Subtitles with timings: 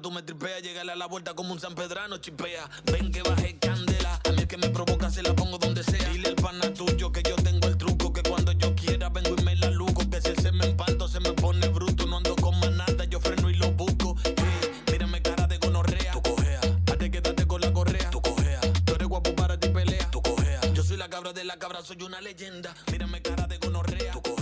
[0.00, 2.68] tú me tripeas, llegale a la vuelta como un San Pedrano, chipea.
[2.90, 6.08] Ven que baje candela, a mí el que me provoca se la pongo donde sea.
[6.10, 9.42] Dile al pana tuyo que yo tengo el truco, que cuando yo quiera vengo y
[9.42, 12.58] me la luco, que si se me empanto se me pone bruto, no ando con
[12.60, 14.16] manada, yo freno y lo busco.
[14.24, 16.60] Eh, mírame cara de gonorrea, tú cojea.
[16.86, 18.60] Hazte quédate con la correa, tú cojea.
[18.84, 20.60] Tú eres guapo para ti pelea, tú cojea.
[20.72, 22.74] Yo soy la cabra de la cabra, soy una leyenda.
[22.90, 24.39] Mírame cara de gonorrea, tú cojea.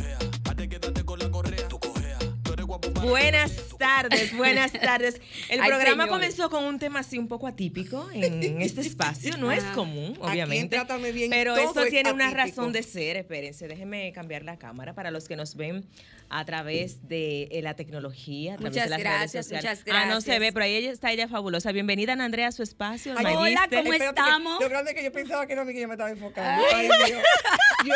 [2.95, 5.21] Buenas tardes, buenas tardes.
[5.49, 6.09] El Ay, programa señores.
[6.11, 9.37] comenzó con un tema así un poco atípico en este espacio.
[9.37, 9.75] No es Ajá.
[9.75, 10.77] común, obviamente.
[10.77, 13.17] Trátame Bien pero esto es tiene una razón de ser.
[13.17, 15.87] Espérense, déjenme cambiar la cámara para los que nos ven
[16.31, 19.81] a través de eh, la tecnología, a través Muchas de las gracias, redes sociales.
[19.87, 20.41] muchas Ah, no se gracias.
[20.41, 21.73] ve, pero ahí ella está ella fabulosa.
[21.73, 23.15] Bienvenida, Ana Andrea, a su espacio.
[23.17, 23.67] Ay, hola.
[23.71, 24.59] ¿cómo Espérate estamos?
[24.59, 26.11] que- Lo grande es que yo pensaba que era a mí que yo me estaba
[26.11, 26.65] enfocando.
[26.75, 26.89] Ay.
[26.93, 27.23] Ay, Dios.
[27.87, 27.95] Yo-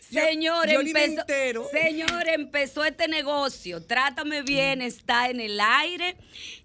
[0.00, 1.22] Señor, yo empezó,
[1.72, 3.82] señor, empezó este negocio.
[3.82, 6.16] Trátame bien, está en el aire.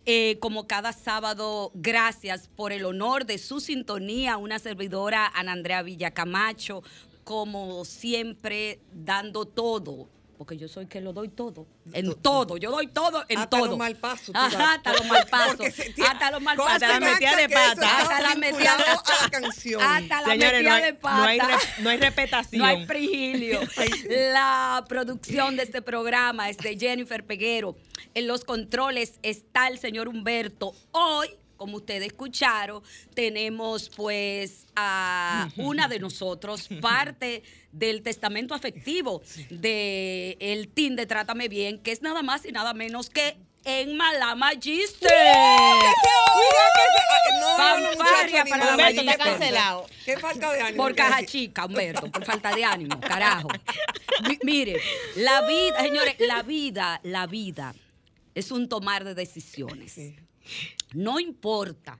[0.05, 4.37] Eh, como cada sábado, gracias por el honor de su sintonía.
[4.37, 6.83] Una servidora, Ana Andrea Villacamacho,
[7.23, 10.09] como siempre, dando todo.
[10.39, 11.67] Porque yo soy que lo doy todo.
[11.91, 12.55] En todo.
[12.55, 13.65] Yo doy todo en Hasta todo.
[13.71, 15.59] los mal pasos, Ajá, hasta los mal pasos.
[16.07, 16.71] Hasta los mal pasos.
[16.75, 17.97] Hasta la metida de pata.
[17.99, 19.81] Hasta la metida de- a la canción.
[19.81, 21.17] Hasta la metida no hay, de pata.
[21.17, 21.39] no hay
[21.79, 22.59] no hay repetación.
[22.61, 23.59] No hay frigilio.
[24.31, 27.75] La producción de este programa es de Jennifer Peguero.
[28.13, 30.73] En los controles está el señor Humberto.
[30.91, 32.81] Hoy, como ustedes escucharon,
[33.13, 39.21] tenemos pues a una de nosotros, parte del testamento afectivo
[39.51, 44.13] de el team de Trátame Bien, que es nada más y nada menos que Enma
[44.13, 45.11] la Magister.
[47.57, 49.85] Fanfarria para la Humberto, está cancelado.
[50.05, 50.83] Qué falta de ánimo.
[50.83, 53.49] Por caja chica, Humberto, por falta de ánimo, carajo.
[54.27, 54.79] Mi- mire,
[55.17, 57.75] la vida, señores, la vida, la vida
[58.33, 59.97] es un tomar de decisiones.
[60.93, 61.99] No importa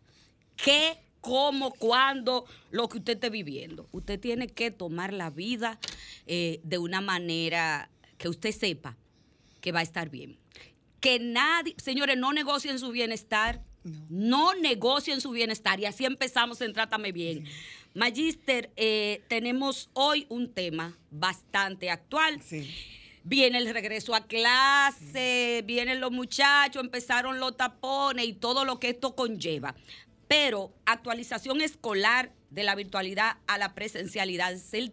[0.56, 3.88] qué, cómo, cuándo, lo que usted esté viviendo.
[3.92, 5.80] Usted tiene que tomar la vida
[6.26, 8.98] eh, de una manera que usted sepa
[9.62, 10.38] que va a estar bien.
[11.00, 13.64] Que nadie, señores, no negocien su bienestar.
[14.10, 15.80] No, negocien su bienestar.
[15.80, 17.46] Y así empezamos en Trátame Bien.
[17.94, 22.42] Magister, eh, tenemos hoy un tema bastante actual.
[22.42, 22.70] Sí.
[23.30, 28.90] Viene el regreso a clase, vienen los muchachos, empezaron los tapones y todo lo que
[28.90, 29.76] esto conlleva.
[30.28, 34.92] Pero actualización escolar de la virtualidad a la presencialidad es el,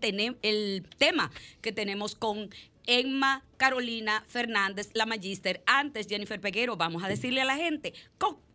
[0.99, 1.31] tema
[1.63, 2.51] que tenemos con
[2.85, 5.63] Emma Carolina Fernández, la magíster.
[5.65, 7.95] Antes, Jennifer Peguero, vamos a decirle a la gente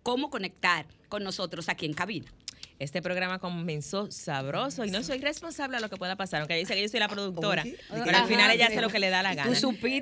[0.03, 2.31] cómo conectar con nosotros aquí en cabina.
[2.81, 6.73] Este programa comenzó sabroso y no soy responsable de lo que pueda pasar, aunque dice
[6.73, 7.61] que yo soy la productora.
[7.61, 9.53] Oye, pero al final ella hace lo que le da la gana.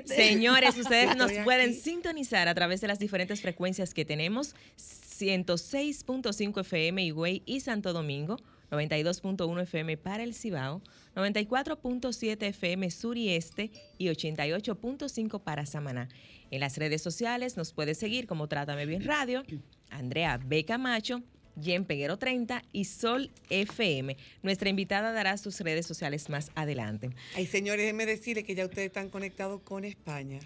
[0.06, 4.54] Señores, ustedes nos pueden sintonizar a través de las diferentes frecuencias que tenemos.
[4.78, 8.38] 106.5 FM Higüey y Santo Domingo,
[8.70, 10.80] 92.1 FM para el Cibao,
[11.14, 16.08] 94.7 FM Sur y Este y 88.5 para Samaná.
[16.50, 19.42] En las redes sociales nos puede seguir como Trátame Bien Radio,
[19.90, 20.64] Andrea B.
[20.64, 21.22] Camacho,
[21.62, 24.16] Jen Peguero 30 y Sol FM.
[24.42, 27.10] Nuestra invitada dará sus redes sociales más adelante.
[27.34, 30.40] Ay, señores, déjenme decirles que ya ustedes están conectados con España.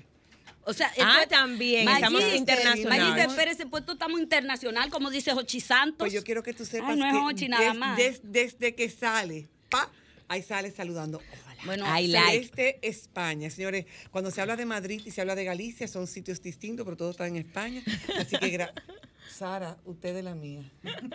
[0.66, 2.98] O sea, Ah, esto- también, estamos Magister, internacional.
[2.98, 5.98] Magister, espérese, pues tú estamos internacional, como dice Jochi Santos.
[5.98, 7.96] Pues yo quiero que tú sepas Ay, no es que Hochi nada des- más.
[7.98, 9.90] des- desde que sale, pa,
[10.26, 11.18] ahí sale saludando.
[11.18, 11.62] Hola.
[11.66, 12.30] Bueno, I like.
[12.32, 13.48] Celeste, España.
[13.50, 16.96] Señores, cuando se habla de Madrid y se habla de Galicia, son sitios distintos, pero
[16.96, 17.82] todo está en España.
[18.18, 18.72] Así que gra-
[19.28, 20.62] Sara, usted es la mía.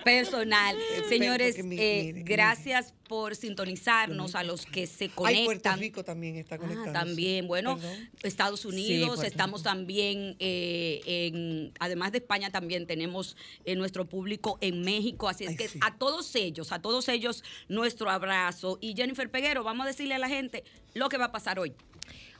[0.03, 0.75] personal.
[1.07, 5.79] Señores, mi- eh, mire, gracias por sintonizarnos a los que se Ay, Puerto conectan.
[5.79, 6.93] Rico también está Ah, conectado.
[6.93, 8.09] también, bueno, Perdón.
[8.23, 13.35] Estados Unidos, estamos también eh, en, además de España también tenemos
[13.65, 15.79] eh, nuestro público en México, así es Ay, que sí.
[15.81, 18.77] a todos ellos, a todos ellos nuestro abrazo.
[18.81, 20.63] Y Jennifer Peguero, vamos a decirle a la gente
[20.93, 21.73] lo que va a pasar hoy.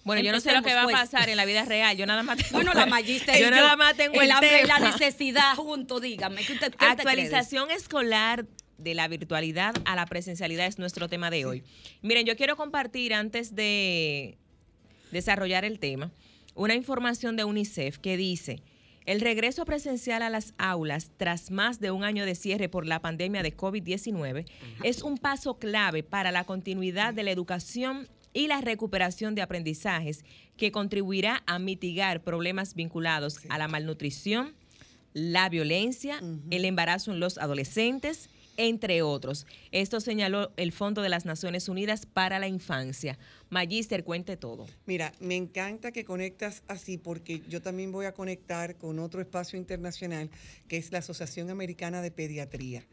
[0.04, 1.96] Bueno, yo no sé lo que va a pasar en la vida real.
[1.98, 4.68] Yo nada más tengo, Bueno, la magista y yo nada más tengo el, hambre y
[4.68, 6.44] la necesidad juntos, dígame.
[6.44, 7.36] ¿qué usted, qué usted cree de eso?
[7.36, 8.46] Actualización escolar
[8.78, 11.63] de la virtualidad a la presencialidad es nuestro tema de hoy.
[12.01, 14.38] Miren, yo quiero compartir antes de
[15.12, 16.12] desarrollar el tema
[16.56, 18.62] una información de UNICEF que dice,
[19.06, 23.00] el regreso presencial a las aulas tras más de un año de cierre por la
[23.00, 24.45] pandemia de COVID-19
[24.84, 30.24] es un paso clave para la continuidad de la educación y la recuperación de aprendizajes
[30.58, 34.56] que contribuirá a mitigar problemas vinculados a la malnutrición,
[35.14, 36.22] la violencia,
[36.52, 39.48] el embarazo en los adolescentes, entre otros.
[39.72, 43.18] Esto señaló el Fondo de las Naciones Unidas para la Infancia.
[43.50, 44.68] Magister, cuente todo.
[44.86, 49.58] Mira, me encanta que conectas así porque yo también voy a conectar con otro espacio
[49.58, 50.30] internacional
[50.68, 52.86] que es la Asociación Americana de Pediatría.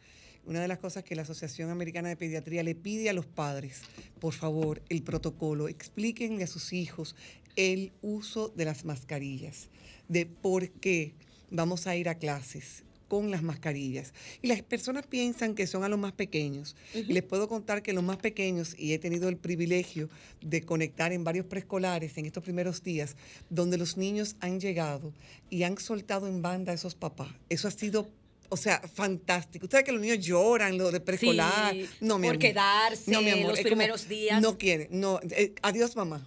[0.46, 3.82] Una de las cosas que la Asociación Americana de Pediatría le pide a los padres,
[4.20, 7.16] por favor, el protocolo, explíquenle a sus hijos
[7.56, 9.68] el uso de las mascarillas,
[10.08, 11.14] de por qué
[11.50, 14.14] vamos a ir a clases con las mascarillas.
[14.40, 16.76] Y las personas piensan que son a los más pequeños.
[16.94, 20.08] Y Les puedo contar que los más pequeños, y he tenido el privilegio
[20.40, 23.16] de conectar en varios preescolares en estos primeros días,
[23.50, 25.12] donde los niños han llegado
[25.50, 27.30] y han soltado en banda a esos papás.
[27.48, 28.08] Eso ha sido...
[28.48, 29.66] O sea, fantástico.
[29.66, 31.72] Ustedes que los niños lloran, lo de preescolar.
[31.72, 32.38] Sí, no, mi por amor.
[32.38, 33.50] quedarse No, mi amor.
[33.50, 34.40] los es como, primeros días.
[34.40, 34.88] No quiere.
[34.90, 35.20] No.
[35.30, 36.26] eh, adiós, mamá.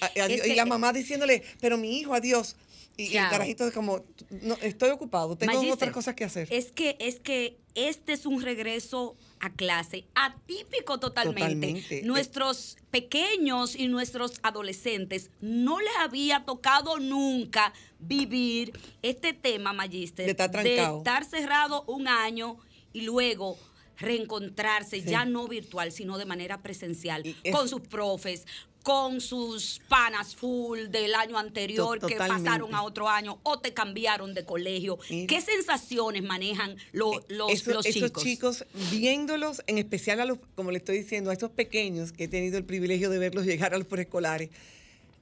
[0.00, 0.46] Adiós.
[0.46, 2.56] y la mamá diciéndole, pero mi hijo, adiós.
[2.96, 6.46] Y, y el carajito es como, no, estoy ocupado, tengo Magister, otras cosas que hacer.
[6.52, 11.66] Es que, es que este es un regreso a clase atípico totalmente.
[11.66, 12.02] Totalmente.
[12.04, 20.30] Nuestros pequeños y nuestros adolescentes no les había tocado nunca vivir este tema, Magister, De
[20.30, 20.98] estar trancado.
[20.98, 22.58] estar cerrado un año
[22.92, 23.58] y luego
[23.98, 25.08] reencontrarse Sí.
[25.10, 28.46] ya no virtual, sino de manera presencial, es- con sus profes,
[28.84, 34.34] con sus panas full del año anterior que pasaron a otro año o te cambiaron
[34.34, 34.98] de colegio.
[35.08, 35.26] Mira.
[35.26, 38.22] ¿Qué sensaciones manejan lo- Eh, los, eso- los esos chicos?
[38.22, 42.28] chicos, viéndolos, en especial a los, como le estoy diciendo, a esos pequeños que he
[42.28, 44.50] tenido el privilegio de verlos llegar a los preescolares,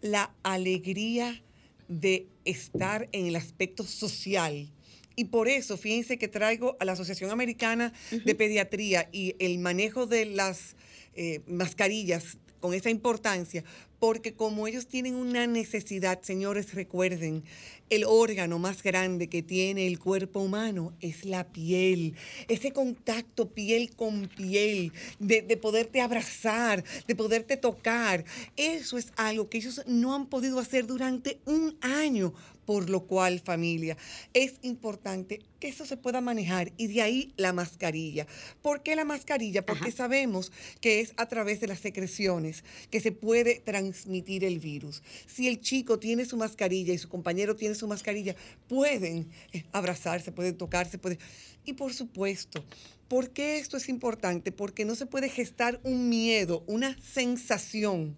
[0.01, 1.41] la alegría
[1.87, 4.69] de estar en el aspecto social.
[5.15, 10.07] Y por eso, fíjense que traigo a la Asociación Americana de Pediatría y el manejo
[10.07, 10.75] de las
[11.15, 13.63] eh, mascarillas con esa importancia,
[14.03, 17.45] porque como ellos tienen una necesidad, señores, recuerden,
[17.89, 22.17] el órgano más grande que tiene el cuerpo humano es la piel.
[22.49, 28.25] Ese contacto piel con piel, de, de poderte abrazar, de poderte tocar,
[28.57, 32.35] eso es algo que ellos no han podido hacer durante un año.
[32.65, 33.97] Por lo cual, familia,
[34.35, 38.29] es importante que eso se pueda manejar y de ahí la mascarilla.
[38.63, 39.67] ¿Por qué la mascarilla?
[39.67, 39.97] Porque Ajá.
[39.97, 45.03] sabemos que es a través de las secreciones que se puede transmitir el virus.
[45.27, 48.35] Si el chico tiene su mascarilla y su compañero tiene su mascarilla,
[48.69, 51.19] pueden eh, abrazarse, pueden tocarse, pueden...
[51.65, 52.65] Y por supuesto,
[53.09, 54.51] ¿por qué esto es importante?
[54.53, 58.17] Porque no se puede gestar un miedo, una sensación.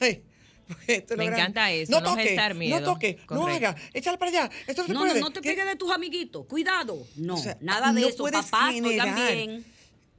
[0.68, 1.40] Porque esto Me grande.
[1.42, 2.78] encanta eso, no gestar miedo.
[2.78, 4.50] No toque, no haga, échale para allá.
[4.68, 5.20] Esto no se No, no, puede.
[5.20, 6.46] no te pegues de tus amiguitos.
[6.46, 7.06] Cuidado.
[7.16, 8.22] No, O sea, nada de no eso.
[8.24, 9.62] Papás, generar-.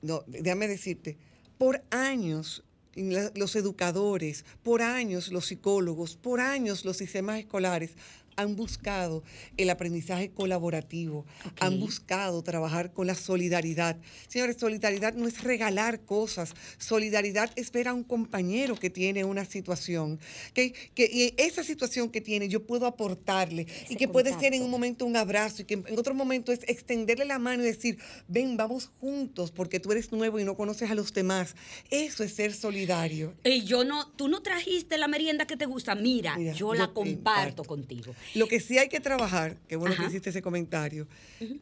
[0.01, 1.17] No, déjame decirte,
[1.57, 2.63] por años
[2.95, 7.91] los educadores, por años los psicólogos, por años los sistemas escolares
[8.35, 9.23] han buscado
[9.57, 11.25] el aprendizaje colaborativo,
[11.59, 13.97] han buscado trabajar con la solidaridad.
[14.27, 19.45] Señores, solidaridad no es regalar cosas, solidaridad es ver a un compañero que tiene una
[19.45, 20.19] situación,
[20.53, 24.63] que, que y esa situación que tiene yo puedo aportarle y que puede ser en
[24.63, 27.97] un momento un abrazo y que en otro momento es extenderle la mano y decir,
[28.27, 31.55] ven, vamos juntos porque tú eres nuevo y no conoces a los demás.
[31.89, 33.35] Eso es ser solidario.
[33.43, 35.95] Y yo no, tú no trajiste la merienda que te gusta.
[35.95, 38.13] Mira, Mira, yo yo la comparto contigo.
[38.35, 40.03] Lo que sí hay que trabajar, qué bueno Ajá.
[40.03, 41.07] que hiciste ese comentario,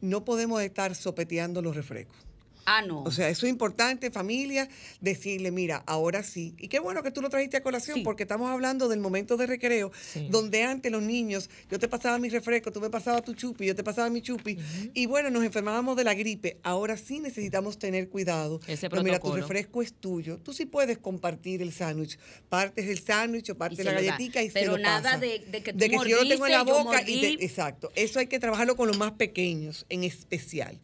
[0.01, 2.28] no podemos estar sopeteando los refrescos.
[2.65, 3.03] Ah, no.
[3.03, 4.69] O sea, eso es importante, familia,
[5.01, 6.53] decirle, mira, ahora sí.
[6.59, 8.03] Y qué bueno que tú lo trajiste a colación, Sí.
[8.03, 10.27] porque estamos hablando del momento de recreo, Sí.
[10.29, 13.75] donde antes los niños, yo te pasaba mi refresco, tú me pasabas tu chupi, yo
[13.75, 14.57] te pasaba mi chupi,
[14.93, 16.59] y bueno, nos enfermábamos de la gripe.
[16.63, 18.59] Ahora sí necesitamos tener cuidado.
[18.67, 19.41] Ese Pero mira, tu protocolo.
[19.47, 20.37] refresco es tuyo.
[20.37, 22.19] Tú sí puedes compartir el sándwich.
[22.49, 25.17] Partes del sándwich o partes se la galletita y Pero se lo nada pasa.
[25.19, 27.91] de- de que tú si yo lo tengo en la mordiste, boca y te- exacto.
[27.95, 30.79] Eso hay que trabajarlo con los más pequeños, en especial.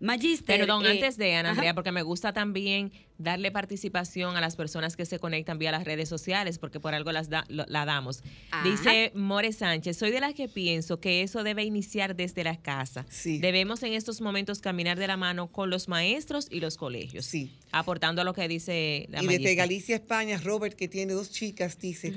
[0.00, 0.58] Magister.
[0.60, 1.58] Perdón, eh, antes de Ana ajá.
[1.58, 5.84] Andrea, porque me gusta también darle participación a las personas que se conectan vía las
[5.84, 8.22] redes sociales, porque por algo las da- lo- la damos.
[8.50, 8.68] Ajá.
[8.68, 13.06] Dice More Sánchez, soy de las que pienso que eso debe iniciar desde la casa.
[13.10, 13.38] Sí.
[13.38, 17.24] Debemos en estos momentos caminar de la mano con los maestros y los colegios.
[17.24, 17.52] Sí.
[17.70, 19.54] Aportando a lo que dice la y desde.
[19.54, 22.12] Galicia, España, Robert, que tiene dos chicas, dice,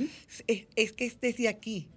[0.48, 1.88] es, es que es desde aquí.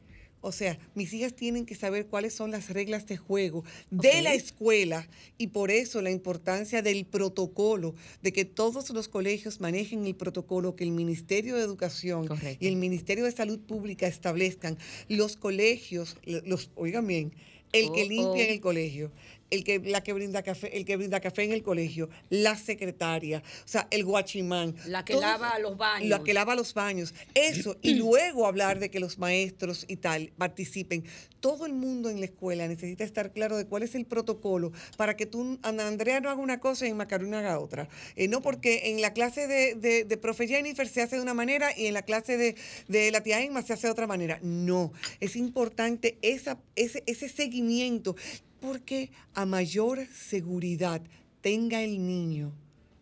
[0.41, 4.35] O sea, mis hijas tienen que saber cuáles son las reglas de juego de la
[4.35, 5.07] escuela
[5.37, 10.77] y por eso la importancia del protocolo, de que todos los colegios manejen el protocolo
[10.77, 12.65] que el Ministerio de Educación Correcto.
[12.65, 14.79] y el Ministerio de Salud Pública establezcan.
[15.09, 17.33] Los colegios, los, oigan bien,
[17.73, 18.55] el que Oh, limpia en oh.
[18.55, 19.13] el colegio,
[19.51, 23.43] el que, la que brinda café, el que brinda café en el colegio, la secretaria,
[23.65, 24.75] o sea, el guachimán.
[24.87, 26.09] La que lava los baños.
[26.09, 27.15] La que lava los baños.
[27.35, 31.05] Eso, y luego hablar de que los maestros y tal participen.
[31.41, 35.17] Todo el mundo en la escuela necesita estar claro de cuál es el protocolo para
[35.17, 37.89] que tú, Ana Andrea, no haga una cosa y Macarena haga otra.
[38.17, 41.33] Eh, no porque en la clase de, de, de profe Jennifer se hace de una
[41.35, 42.57] manera y en la clase de,
[42.89, 44.39] de la tía Emma se hace de otra manera.
[44.43, 48.17] No, es importante esa, ese, ese seguimiento
[48.61, 51.03] porque a mayor seguridad
[51.41, 52.53] tenga el niño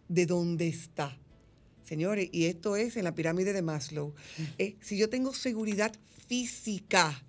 [0.09, 1.19] de dónde está.
[1.85, 4.15] Señores, y esto es en la pirámide de Maslow.
[4.59, 5.95] Eh, si yo tengo seguridad
[6.27, 7.25] física,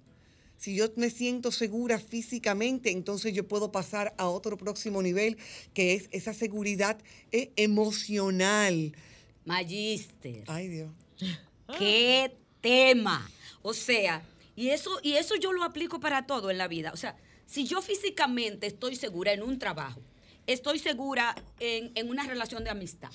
[0.58, 5.38] si yo me siento segura físicamente, entonces yo puedo pasar a otro próximo nivel,
[5.74, 6.98] que es esa seguridad
[7.32, 8.94] eh, emocional.
[9.46, 10.44] Magister.
[10.48, 10.92] Ay, Dios.
[11.78, 13.32] ¿Qué tema?
[13.62, 14.22] O sea,
[14.58, 16.92] y eso, y eso yo lo aplico para todo en la vida.
[16.94, 17.16] O sea,
[17.50, 20.02] si yo físicamente estoy segura en un trabajo,
[20.46, 23.10] estoy segura en, en una relación de amistad,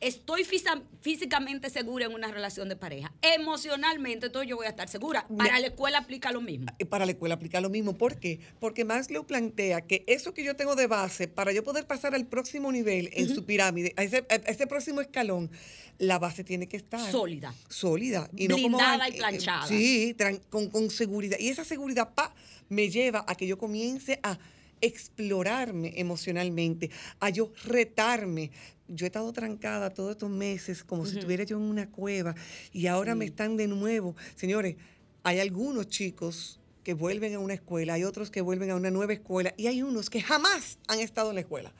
[0.00, 4.88] estoy fisa- físicamente segura en una relación de pareja, emocionalmente, entonces yo voy a estar
[4.88, 5.26] segura.
[5.36, 6.66] Para la escuela aplica lo mismo.
[6.90, 7.96] Para la escuela aplica lo mismo.
[7.96, 8.40] ¿Por qué?
[8.60, 12.26] Porque Maslow plantea que eso que yo tengo de base, para yo poder pasar al
[12.26, 15.50] próximo nivel en su pirámide, a ese, a ese próximo escalón,
[15.98, 17.54] la base tiene que estar Sólida.
[17.68, 18.28] Sólida.
[18.36, 19.66] Y no como Blindada y planchada.
[19.66, 20.14] Sí,
[20.50, 21.38] con, con seguridad.
[21.40, 22.34] Y esa seguridad, pa,
[22.68, 24.38] me lleva a que yo comience a
[24.82, 28.50] explorarme emocionalmente, a yo retarme.
[28.88, 32.34] Yo he estado trancada todos estos meses como si estuviera yo en una cueva
[32.72, 34.14] y ahora me están de nuevo.
[34.36, 34.76] Señores,
[35.24, 39.12] hay algunos chicos que vuelven a una escuela, hay otros que vuelven a una nueva
[39.12, 41.72] escuela y hay unos que jamás han estado en la escuela.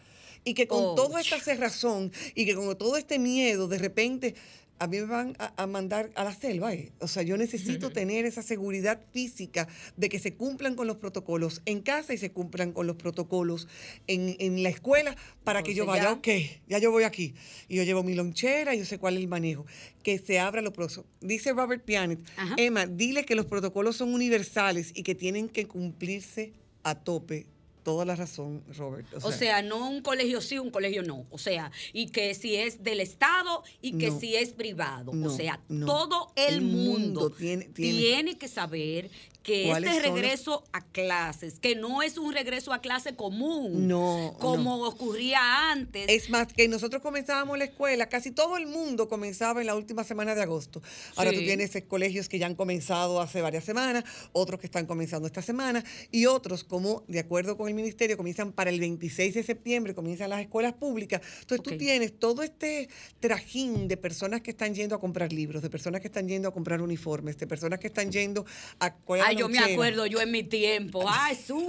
[0.42, 0.94] Y que con Oh.
[0.94, 4.34] toda esta cerrazón y que con todo este miedo, de repente,
[4.78, 6.74] a mí me van a, a mandar a la selva.
[6.74, 6.92] eh.
[7.00, 11.62] O sea, yo necesito tener esa seguridad física de que se cumplan con los protocolos
[11.64, 13.68] en casa y se cumplan con los protocolos
[14.06, 16.28] en, en la escuela para que yo vaya, ya- ok,
[16.68, 17.34] ya yo voy aquí.
[17.68, 19.64] Y yo llevo mi lonchera, yo sé cuál es el manejo.
[20.02, 21.06] Que se abra lo próximo.
[21.20, 22.54] Dice Robert Pianet, Ajá.
[22.58, 26.52] Emma, dile que los protocolos son universales y que tienen que cumplirse
[26.82, 27.46] a tope.
[27.86, 29.06] Toda la razón, Robert.
[29.22, 31.24] O sea, no un colegio sí, un colegio no.
[31.30, 34.18] O sea, y que si es del Estado y que No.
[34.18, 35.12] si es privado.
[35.14, 35.86] No, o sea, no.
[35.86, 36.90] todo el, El mundo,
[37.20, 39.08] mundo tiene- tiene, tiene- que saber
[39.46, 43.86] que ¿Cuáles este los- regreso a clases, que no es un regreso a clase común.
[43.86, 46.06] No, Como ocurría antes.
[46.08, 50.02] Es más, que nosotros comenzábamos la escuela, casi todo el mundo comenzaba en la última
[50.02, 50.82] semana de agosto.
[51.14, 54.84] Ahora tú tienes eh, colegios que ya han comenzado hace varias semanas, otros que están
[54.86, 59.32] comenzando esta semana y otros, como de acuerdo con el ministerio, comienzan para el 26
[59.32, 61.22] de septiembre, comienzan las escuelas públicas.
[61.42, 62.88] Entonces tú tienes todo este
[63.20, 66.52] trajín de personas que están yendo a comprar libros, de personas que están yendo a
[66.52, 68.44] comprar uniformes, de personas que están yendo
[68.80, 68.92] a...
[68.92, 71.04] ¿cuál es la Ay, yo me acuerdo yo en mi tiempo.
[71.08, 71.64] Ay, su,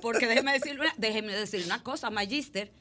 [0.00, 2.72] porque déjeme decirle una, déjeme decir una cosa, Magister.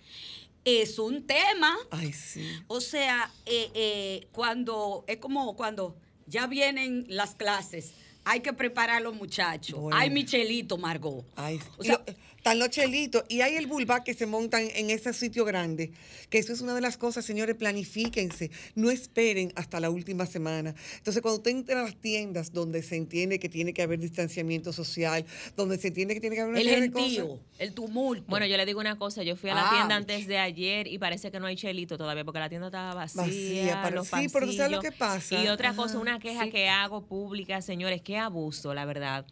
[0.63, 1.77] Es un tema.
[1.91, 2.47] Ay, sí.
[2.67, 8.97] O sea, eh, eh, cuando es como cuando ya vienen las clases, hay que preparar
[8.97, 9.79] a los muchachos.
[9.79, 9.97] Bueno.
[9.97, 11.23] Hay Michelito, Margot.
[11.35, 12.03] Ay, O sea,
[12.45, 15.91] están los chelitos y hay el bulba que se montan en ese sitio grande.
[16.29, 18.51] Que eso es una de las cosas, señores, planifíquense.
[18.75, 20.75] No esperen hasta la última semana.
[20.97, 24.73] Entonces, cuando usted entra a las tiendas donde se entiende que tiene que haber distanciamiento
[24.73, 25.25] social,
[25.57, 28.25] donde se entiende que tiene que haber una el serie de cosas, gentío, el tumulto.
[28.27, 29.77] Bueno, yo le digo una cosa, yo fui a la Ouch.
[29.77, 32.93] tienda antes de ayer y parece que no hay chelito todavía porque la tienda estaba
[32.93, 33.23] vacía.
[33.23, 35.43] Vacía, pero- los sí, pero tú sabes lo que pasa.
[35.43, 36.51] Y otra Ajá, cosa, una queja sí.
[36.51, 39.25] que hago pública, señores, qué abuso, la verdad.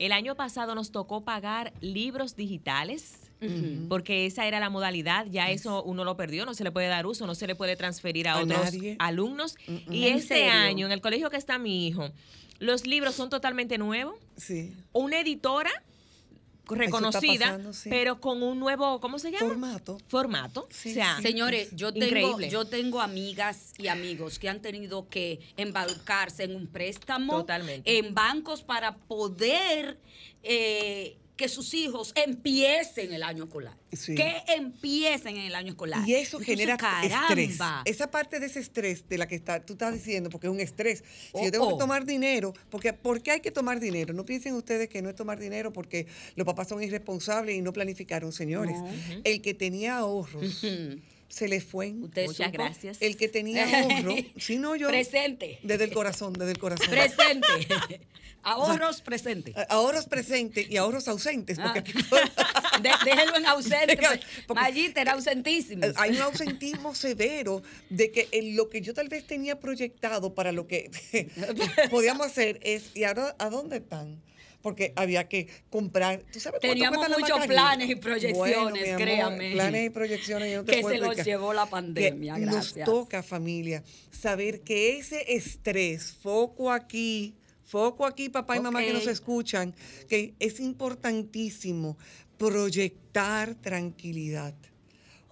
[0.00, 3.20] El año pasado nos tocó pagar libros digitales.
[3.88, 7.06] Porque esa era la modalidad, ya eso uno lo perdió, no se le puede dar
[7.06, 8.96] uso, no se le puede transferir a, A otros nadie.
[8.98, 9.56] alumnos.
[9.66, 10.52] Mm, Y ¿En este serio?
[10.52, 12.10] año, en el colegio que está mi hijo,
[12.58, 14.74] los libros son totalmente nuevos, Sí.
[14.92, 15.70] una editora
[16.78, 17.88] reconocida, pasando, sí.
[17.90, 19.48] pero con un nuevo, ¿cómo se llama?
[19.48, 19.98] Formato.
[20.08, 20.68] Formato.
[20.70, 21.22] Sí, o sea, sí.
[21.22, 22.50] Señores, yo tengo, Increíble.
[22.50, 27.98] yo tengo amigas y amigos que han tenido que embarcarse en un préstamo Totalmente.
[27.98, 29.98] en bancos para poder
[30.42, 33.74] eh, que sus hijos empiecen el año escolar.
[33.94, 34.14] Sí.
[34.14, 36.06] Que empiecen en el año escolar.
[36.06, 37.56] Y eso Entonces, genera estrés.
[37.56, 37.82] caramba.
[37.86, 40.60] Esa parte de ese estrés de la que está, tú estás diciendo, porque es un
[40.60, 40.98] estrés.
[40.98, 41.72] Si Oh, yo tengo oh.
[41.72, 44.12] que tomar dinero, porque ¿por qué hay que tomar dinero?
[44.12, 46.06] No piensen ustedes que no es tomar dinero porque
[46.36, 48.76] los papás son irresponsables y no planificaron, señores.
[48.76, 48.88] No.
[49.24, 50.62] El que tenía ahorros.
[51.30, 51.92] Se le fue.
[51.92, 52.98] Muchas gracias.
[53.00, 55.58] El que tenía ahorro, si no yo, Presente.
[55.62, 56.88] desde el corazón, desde el corazón.
[56.90, 58.00] Presente.
[58.42, 59.52] Ahorros presente.
[59.54, 61.58] A- Ahorros presentes y ahorros ausentes.
[61.60, 61.74] Ah.
[61.74, 61.92] Porque
[62.82, 63.98] De- déjelo en ausente.
[63.98, 64.20] pues.
[64.58, 65.84] Mayita era ausentísimo.
[65.84, 70.34] Eh, Hay un ausentismo severo de que en lo que yo tal vez tenía proyectado
[70.34, 70.90] para lo que
[71.90, 74.22] podíamos hacer es, ¿y ahora a dónde están?
[74.62, 76.22] Porque había que comprar.
[76.32, 79.52] ¿Tú sabes cuánto Teníamos muchos planes y proyecciones, Bueno, amor, créame.
[79.52, 80.52] Planes y proyecciones.
[80.52, 81.24] yo no te Que se los explicar.
[81.26, 88.28] llevó la Que pandemia, Nos toca, familia, saber que ese estrés, foco aquí, foco aquí,
[88.28, 89.74] papá y mamá que nos escuchan,
[90.08, 91.96] que es importantísimo
[92.36, 94.54] proyectar tranquilidad.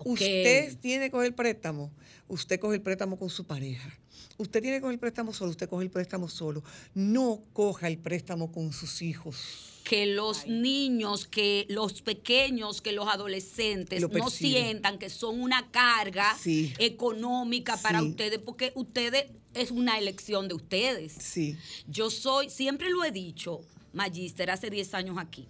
[0.05, 1.91] Usted tiene que coger préstamo,
[2.29, 3.91] usted coge el préstamo con su pareja.
[4.39, 6.63] Usted tiene que coger el préstamo solo, usted coge el préstamo solo.
[6.95, 9.37] No coja el préstamo con sus hijos.
[9.85, 15.71] que los niños, que los pequeños, que los adolescentes Lo no sientan que son una
[15.71, 16.75] carga Sí.
[16.79, 21.13] económica para ustedes, porque ustedes es una elección de ustedes.
[21.19, 21.57] Sí.
[21.87, 23.63] Yo soy, siempre lo he dicho,
[23.95, 25.49] Magister, hace 10 años aquí,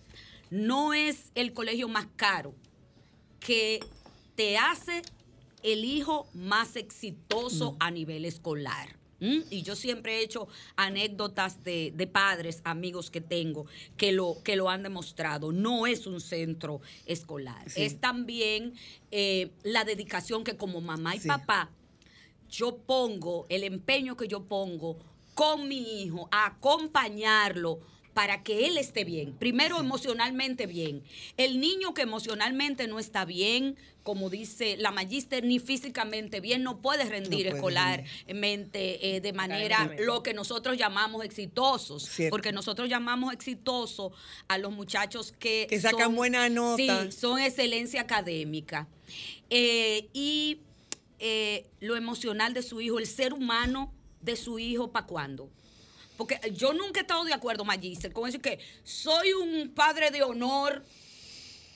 [0.50, 2.54] no es el colegio más caro
[3.40, 3.80] que
[4.36, 5.02] te hace
[5.62, 8.96] el hijo más exitoso a nivel escolar.
[9.20, 10.46] Y yo siempre he hecho
[10.76, 15.50] anécdotas de, de padres, amigos que tengo, que lo, que lo han demostrado.
[15.50, 17.68] No es un centro escolar.
[17.68, 17.82] Sí.
[17.82, 18.74] Es también
[19.10, 21.26] eh, la dedicación que como mamá y Sí.
[21.26, 21.68] papá
[22.48, 24.98] yo pongo, el empeño que yo pongo
[25.34, 27.80] con mi hijo, a acompañarlo
[28.18, 29.32] para que él esté bien.
[29.32, 31.04] Primero emocionalmente bien.
[31.36, 36.82] El niño que emocionalmente no está bien, como dice la magíster, ni físicamente bien, no
[36.82, 42.06] puede rendir escolarmente eh, de manera lo que nosotros llamamos exitosos.
[42.06, 42.32] Cierto.
[42.32, 44.10] Porque nosotros llamamos exitosos
[44.48, 45.68] a los muchachos que...
[45.70, 47.04] Que sacan buena nota.
[47.04, 48.88] Sí, son excelencia académica.
[49.48, 50.58] Eh, y
[51.20, 55.52] eh, lo emocional de su hijo, el ser humano de su hijo, ¿para cuándo?
[56.18, 60.24] Porque yo nunca he estado de acuerdo, Magister, con eso que soy un padre de
[60.24, 60.84] honor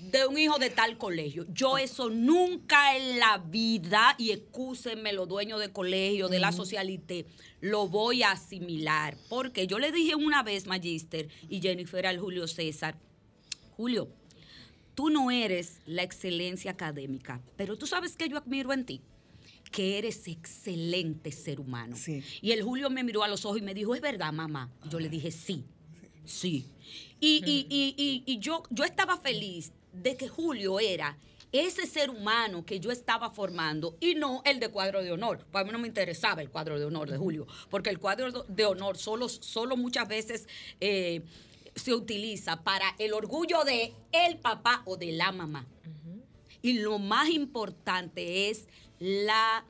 [0.00, 1.46] de un hijo de tal colegio.
[1.55, 7.24] Yo eso nunca en la vida, y excúsenme los dueños de colegio, de la socialité,
[7.61, 9.16] lo voy a asimilar.
[9.28, 12.98] Porque yo le dije una vez, Magister, y Jennifer al Julio César,
[13.76, 14.09] Julio,
[14.96, 19.02] tú no eres la excelencia académica, pero tú sabes que yo admiro en ti
[19.72, 21.96] que eres excelente ser humano.
[21.96, 22.22] Sí.
[22.40, 24.70] Y el Julio me miró a los ojos y me dijo, ¿es verdad, mamá?
[24.85, 25.64] Y yo le dije, sí,
[26.24, 26.66] sí.
[27.18, 31.16] Y, y- y- y- y yo, yo estaba feliz de que Julio era
[31.52, 35.44] ese ser humano que yo estaba formando y no el de cuadro de honor.
[35.50, 38.64] Para mí no me interesaba el cuadro de honor de Julio, porque el cuadro de
[38.64, 40.48] honor solo, solo muchas veces
[40.80, 41.20] eh,
[41.74, 45.66] se utiliza para el orgullo de el papá o de la mamá.
[46.62, 48.66] Y lo más importante es
[49.02, 49.64] la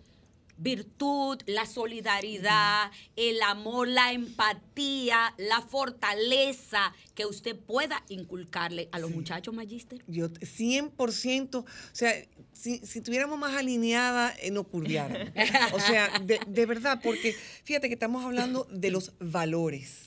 [0.59, 9.11] virtud, la solidaridad, el amor, la empatía, la fortaleza que usted pueda inculcarle a los
[9.11, 10.05] muchachos magíster.
[10.07, 12.15] Yo 100%, o sea,
[12.53, 15.31] si, si tuviéramos más alineada, eh, no curviáramos.
[15.73, 20.02] O sea, de, de verdad, porque fíjate que estamos hablando de los valores.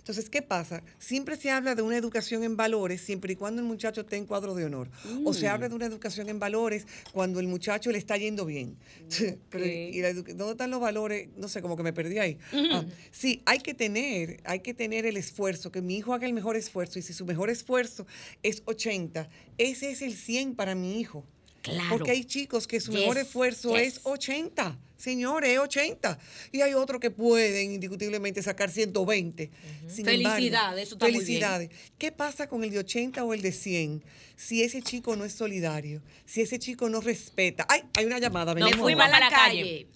[0.00, 0.82] Entonces, ¿qué pasa?
[0.98, 4.26] Siempre se habla de una educación en valores siempre y cuando el muchacho esté en
[4.26, 4.88] cuadro de honor.
[5.24, 8.76] O se habla de una educación en valores cuando el muchacho le está yendo bien.
[9.50, 11.28] Pero, ¿y la edu- ¿Dónde están los valores?
[11.36, 12.38] No sé, como que me perdí ahí.
[12.72, 16.32] Ah, sí, hay que tener, hay que tener el esfuerzo, que mi hijo haga el
[16.32, 16.98] mejor esfuerzo.
[16.98, 18.06] Y si su mejor esfuerzo
[18.42, 21.24] es 80, ese es el 100 para mi hijo.
[21.62, 21.90] Claro.
[21.90, 23.96] Porque hay chicos que su mejor Yes, esfuerzo yes.
[23.96, 24.78] es 80.
[24.96, 26.18] Señores, es 80.
[26.52, 29.50] Y hay otros que pueden indiscutiblemente sacar 120.
[29.88, 31.24] Sin embargo, Felicidades, eso está muy bien.
[31.24, 31.70] Felicidades.
[31.98, 34.02] ¿Qué pasa con el de 80 o el de 100?
[34.36, 37.66] Si ese chico no es solidario, si ese chico no respeta.
[37.68, 37.82] ¡Ay!
[37.96, 38.54] Hay una llamada.
[38.54, 38.80] Nos venimos.
[38.82, 39.86] fuimos a la calle.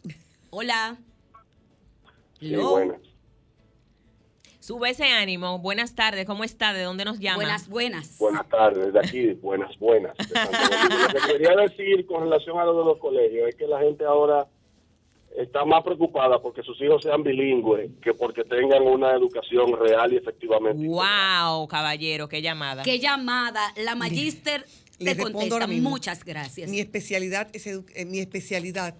[0.51, 0.99] Hola.
[2.41, 2.71] Sí, Hello.
[2.73, 2.99] buenas.
[4.65, 5.59] Sube ese ánimo.
[5.59, 6.73] Buenas tardes, ¿cómo está?
[6.73, 7.37] ¿De dónde nos llama?
[7.37, 8.17] Buenas, buenas.
[8.17, 10.17] Buenas tardes, de aquí, buenas, buenas.
[10.19, 14.07] Lo que quería decir con relación a lo de los colegios es que la gente
[14.07, 14.47] ahora
[15.37, 20.17] está más preocupada porque sus hijos sean bilingües que porque tengan una educación real y
[20.17, 20.87] efectivamente.
[20.89, 22.85] Wow, caballero, qué llamada.
[22.85, 23.61] Qué llamada.
[23.77, 24.65] La magíster
[24.99, 25.67] Le te respondo contesta.
[25.91, 26.71] Muchas gracias.
[26.71, 28.95] Mi especialidad es edu- eh, mi especialidad.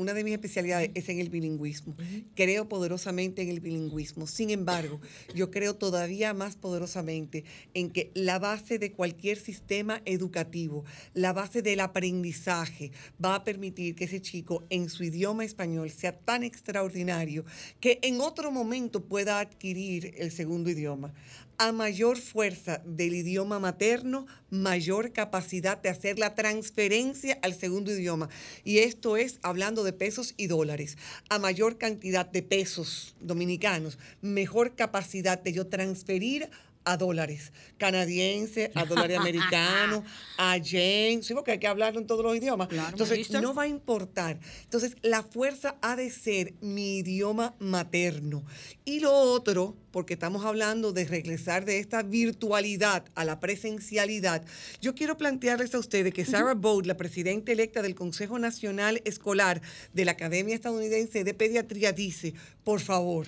[0.00, 1.94] Una de mis especialidades es en el bilingüismo.
[2.34, 4.26] Creo poderosamente en el bilingüismo.
[4.26, 4.98] Sin embargo,
[5.34, 11.60] yo creo todavía más poderosamente en que la base de cualquier sistema educativo, la base
[11.60, 17.44] del aprendizaje, va a permitir que ese chico en su idioma español sea tan extraordinario
[17.78, 21.12] que en otro momento pueda adquirir el segundo idioma
[21.60, 28.30] a mayor fuerza del idioma materno, mayor capacidad de hacer la transferencia al segundo idioma.
[28.64, 30.96] Y esto es hablando de pesos y dólares.
[31.28, 36.48] A mayor cantidad de pesos dominicanos, mejor capacidad de yo transferir
[36.84, 40.04] a dólares canadiense, a dólares americano,
[40.36, 42.68] a yen, sí, porque hay que hablarlo en todos los idiomas.
[42.68, 44.38] Claro, Entonces, no va a importar.
[44.64, 48.44] Entonces, la fuerza ha de ser mi idioma materno.
[48.84, 54.44] Y lo otro, porque estamos hablando de regresar de esta virtualidad a la presencialidad,
[54.80, 59.62] yo quiero plantearles a ustedes que Sarah Bowles, la presidenta electa del Consejo Nacional Escolar
[59.94, 63.26] de la Academia Estadounidense de Pediatría, dice, por favor,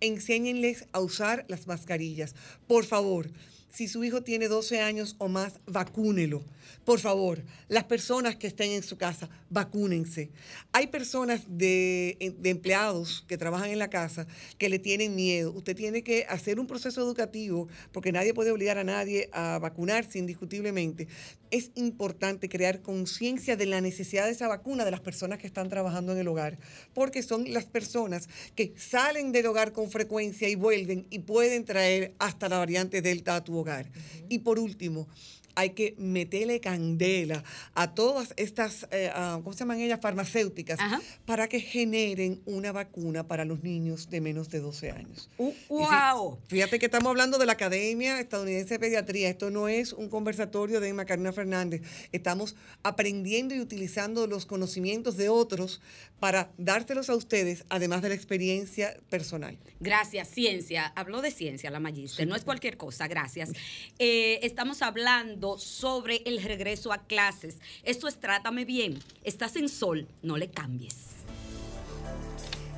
[0.00, 2.34] enséñenles a usar las mascarillas.
[2.66, 3.30] Por favor,
[3.70, 6.42] si su hijo tiene 12 años o más, vacúnelo.
[6.84, 10.30] Por favor, las personas que estén en su casa, vacúnense.
[10.72, 14.26] Hay personas de, de empleados que trabajan en la casa
[14.58, 15.52] que le tienen miedo.
[15.52, 20.18] Usted tiene que hacer un proceso educativo, porque nadie puede obligar a nadie a vacunarse
[20.18, 21.08] indiscutiblemente.
[21.50, 25.68] Es importante crear conciencia de la necesidad de esa vacuna de las personas que están
[25.68, 26.58] trabajando en el hogar,
[26.94, 32.14] porque son las personas que salen del hogar con frecuencia y vuelven y pueden traer
[32.18, 33.90] hasta la variante Delta a tu hogar.
[34.28, 35.08] Y por último,
[35.56, 37.42] hay que meterle candela
[37.74, 39.98] a todas estas, eh, ah, ¿cómo se llaman ellas?
[40.00, 41.00] Farmacéuticas, Ajá.
[41.24, 45.30] para que generen una vacuna para los niños de menos de 12 años.
[45.38, 46.38] Uh, ¡Wow!
[46.46, 49.30] Fíjate que estamos hablando de la Academia Estadounidense de Pediatría.
[49.30, 51.82] Esto no es un conversatorio de Macarena Fernández.
[52.12, 55.80] Estamos aprendiendo y utilizando los conocimientos de otros
[56.20, 59.58] para dárselos a ustedes, además de la experiencia personal.
[59.80, 60.86] Gracias, ciencia.
[60.96, 63.52] Habló de ciencia la magíster, no es cualquier cosa, gracias.
[63.98, 67.58] Eh, estamos hablando sobre el regreso a clases.
[67.84, 68.98] Esto es Trátame Bien.
[69.22, 70.96] Estás en sol, no le cambies.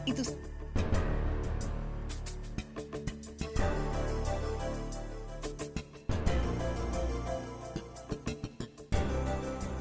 [0.04, 0.12] Y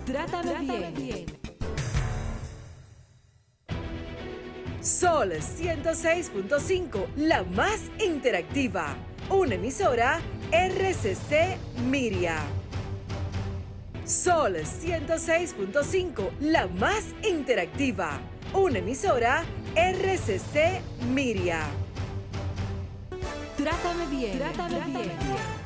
[0.06, 1.26] Trátame, bien.
[4.82, 8.96] Sol 106.5, la más interactiva.
[9.30, 10.22] Una emisora
[10.52, 11.58] RCC
[11.90, 12.40] Miria.
[14.08, 18.22] Sol 106.5, la más interactiva.
[18.54, 19.44] Una emisora
[19.76, 20.80] RCC
[21.14, 21.66] Miria.
[23.58, 24.38] Trátame bien.
[24.38, 25.12] Trátame, bien.
[25.12, 25.57] Es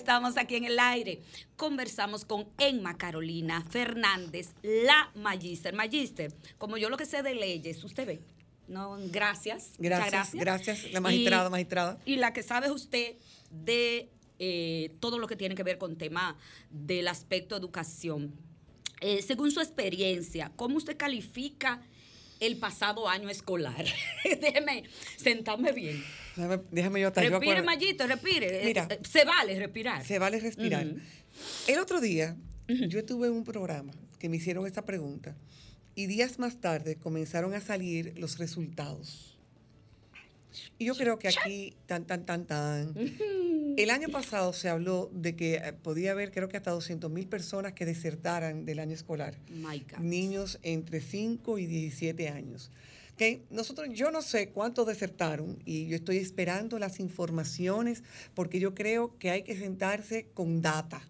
[0.00, 1.20] estamos aquí en el aire.
[1.56, 5.74] Conversamos con Emma Carolina Fernández, la magíster.
[5.74, 8.20] Magíster, como yo lo que sé de leyes, usted ve.
[8.66, 9.72] No, gracias.
[9.78, 11.98] muchas Gracias, gracias, la magistrada, Y- magistrada.
[12.06, 13.16] Y la que sabe usted
[13.50, 14.08] de
[14.38, 16.34] eh, todo lo que tiene que ver con tema
[16.70, 18.32] del aspecto educación.
[19.02, 21.82] Eh, según su experiencia, ¿cómo usted califica
[22.40, 23.84] el pasado año escolar?
[24.40, 24.84] Déjeme
[25.16, 26.02] sentarme bien.
[26.36, 28.62] Déjame, déjame yo hasta yo Respire, Mayito, respire.
[28.64, 28.88] Mira.
[28.90, 30.04] Eh, se vale respirar.
[30.04, 30.86] Se vale respirar.
[31.66, 32.36] El otro día,
[32.68, 35.36] yo estuve en un programa que me hicieron esta pregunta
[35.94, 39.38] y días más tarde comenzaron a salir los resultados.
[40.78, 42.94] Y yo creo que aquí, tan, tan, tan, tan.
[43.76, 47.26] El año pasado se habló de que eh, podía haber, creo que hasta 200 mil
[47.26, 49.36] personas que desertaran del año escolar.
[49.48, 49.98] My God.
[50.00, 52.70] Niños entre 5 y 17 años.
[53.16, 58.02] Que nosotros, yo no sé cuántos desertaron y yo estoy esperando las informaciones
[58.34, 61.02] porque yo creo que hay que sentarse con data.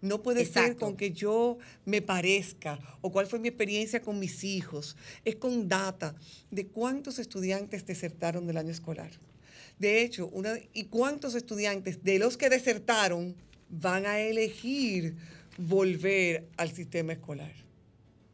[0.00, 4.44] No puede ser con que yo me parezca o cuál fue mi experiencia con mis
[4.44, 4.96] hijos.
[5.24, 6.14] Es con data
[6.50, 9.10] de cuántos estudiantes desertaron del año escolar.
[9.78, 13.36] De hecho, una, ¿y cuántos estudiantes de los que desertaron
[13.68, 15.14] van a elegir
[15.56, 17.52] volver al sistema escolar?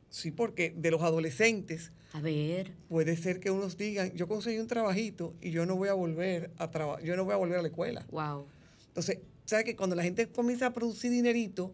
[0.09, 2.73] Sí, porque de los adolescentes A ver.
[2.89, 6.51] puede ser que unos digan, yo conseguí un trabajito y yo no voy a volver
[6.57, 8.07] a trabajar, yo no voy a volver a la escuela.
[8.11, 8.47] Wow.
[8.89, 11.73] Entonces, ¿sabes que cuando la gente comienza a producir dinerito,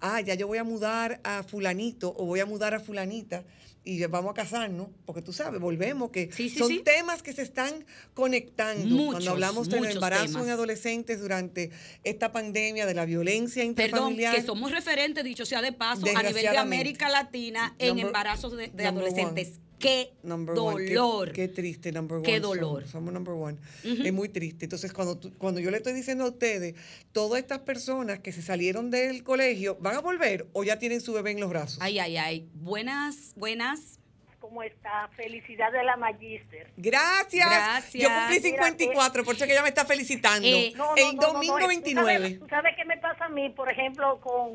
[0.00, 3.44] ah, ya yo voy a mudar a fulanito o voy a mudar a fulanita
[3.82, 6.82] y vamos a casarnos, porque tú sabes, volvemos, que Sí, sí, son sí.
[6.84, 10.44] temas que se están conectando Muchos, cuando hablamos del embarazo temas.
[10.44, 11.70] en adolescentes durante
[12.04, 14.34] esta pandemia, de la violencia Perdón, intrafamiliar.
[14.36, 16.58] que somos referentes, dicho sea de paso, a nivel de.
[16.58, 19.60] América Latina en embarazos de, adolescentes.
[19.80, 20.84] Qué Number one.
[20.86, 21.32] Qué- dolor.
[21.32, 22.26] Qué, triste, number one.
[22.26, 22.86] Qué dolor.
[22.86, 23.58] Somos, number one.
[23.82, 24.66] Es muy triste.
[24.66, 26.74] Entonces, cuando, tú- cuando yo le estoy diciendo a ustedes,
[27.12, 31.12] todas estas personas que se salieron del colegio, ¿van a volver o ya tienen su
[31.12, 31.78] bebé en los brazos?
[31.80, 32.48] Ay, ay, ay.
[32.54, 33.96] Buenas, buenas.
[34.38, 35.08] ¿Cómo está?
[35.16, 36.72] Felicidad de la Magister.
[36.76, 37.46] Gracias.
[37.48, 37.92] Gracias.
[38.02, 40.46] Yo cumplí Mira, 54, por eso es que ella me está felicitando.
[40.48, 42.12] Eh, No, no, el no, no, domingo no, ¿tú 29.
[42.18, 44.50] sabes- ¿Tú sabes qué me pasa a mí, por ejemplo, con,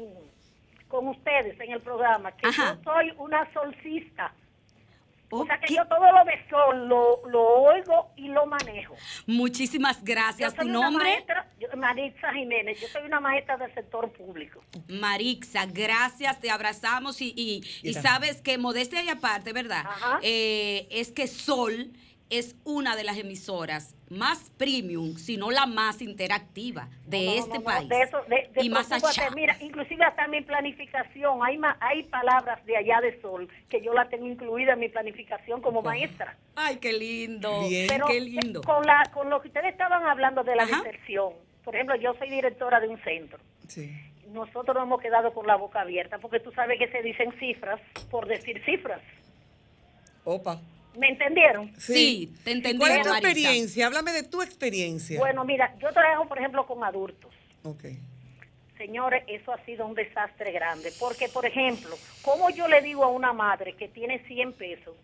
[0.88, 2.35] con ustedes en el programa?
[2.35, 2.77] Que Ajá.
[2.83, 4.33] yo soy una solcista.
[5.41, 8.95] O sea que yo todo lo de sol lo, lo oigo y lo manejo.
[9.25, 10.53] Muchísimas Yo gracias.
[10.53, 11.03] soy ¿Tu una nombre?
[11.05, 14.63] maestra, yo- Maritza Jiménez, yo soy una maestra del sector público.
[14.87, 17.33] Marixa, gracias, te abrazamos y,
[17.83, 19.85] y- sabes que modestia y aparte, ¿verdad?
[19.87, 20.19] Ajá.
[20.21, 21.91] Eh, es que Sol
[22.29, 27.38] es una de las emisoras más premium, si no la más interactiva de No, no,
[27.38, 27.89] este no, no, país.
[27.89, 29.29] De eso, de, de y más allá.
[29.35, 33.93] Mira, inclusive hasta mi planificación, hay, ma- hay palabras de allá de sol que yo
[33.93, 36.35] la tengo incluida en mi planificación como maestra.
[36.55, 37.67] Ay, qué lindo.
[37.67, 37.88] Bien.
[37.88, 38.61] Pero qué eh, lindo.
[38.61, 40.77] Con, la, con lo que ustedes estaban hablando de la Ajá.
[40.83, 41.33] deserción,
[41.63, 43.39] por ejemplo, yo soy directora de un centro.
[43.67, 43.91] Sí.
[44.31, 47.79] Nosotros nos hemos quedado con la boca abierta porque tú sabes que se dicen cifras
[48.09, 49.01] por decir cifras.
[50.23, 50.59] Opa.
[50.97, 51.71] ¿Me entendieron?
[51.77, 53.29] Sí, te ¿Y entendí, ¿Cuál es tu Marisa.
[53.29, 53.88] experiencia?
[53.88, 55.19] Háblame de tu experiencia.
[55.19, 57.31] Bueno, mira, yo trabajo, por ejemplo, con adultos.
[57.63, 57.86] Ok.
[58.77, 60.91] Señores, eso ha sido un desastre grande.
[60.99, 64.95] Porque, por ejemplo, ¿cómo yo le digo a una madre que tiene 100 pesos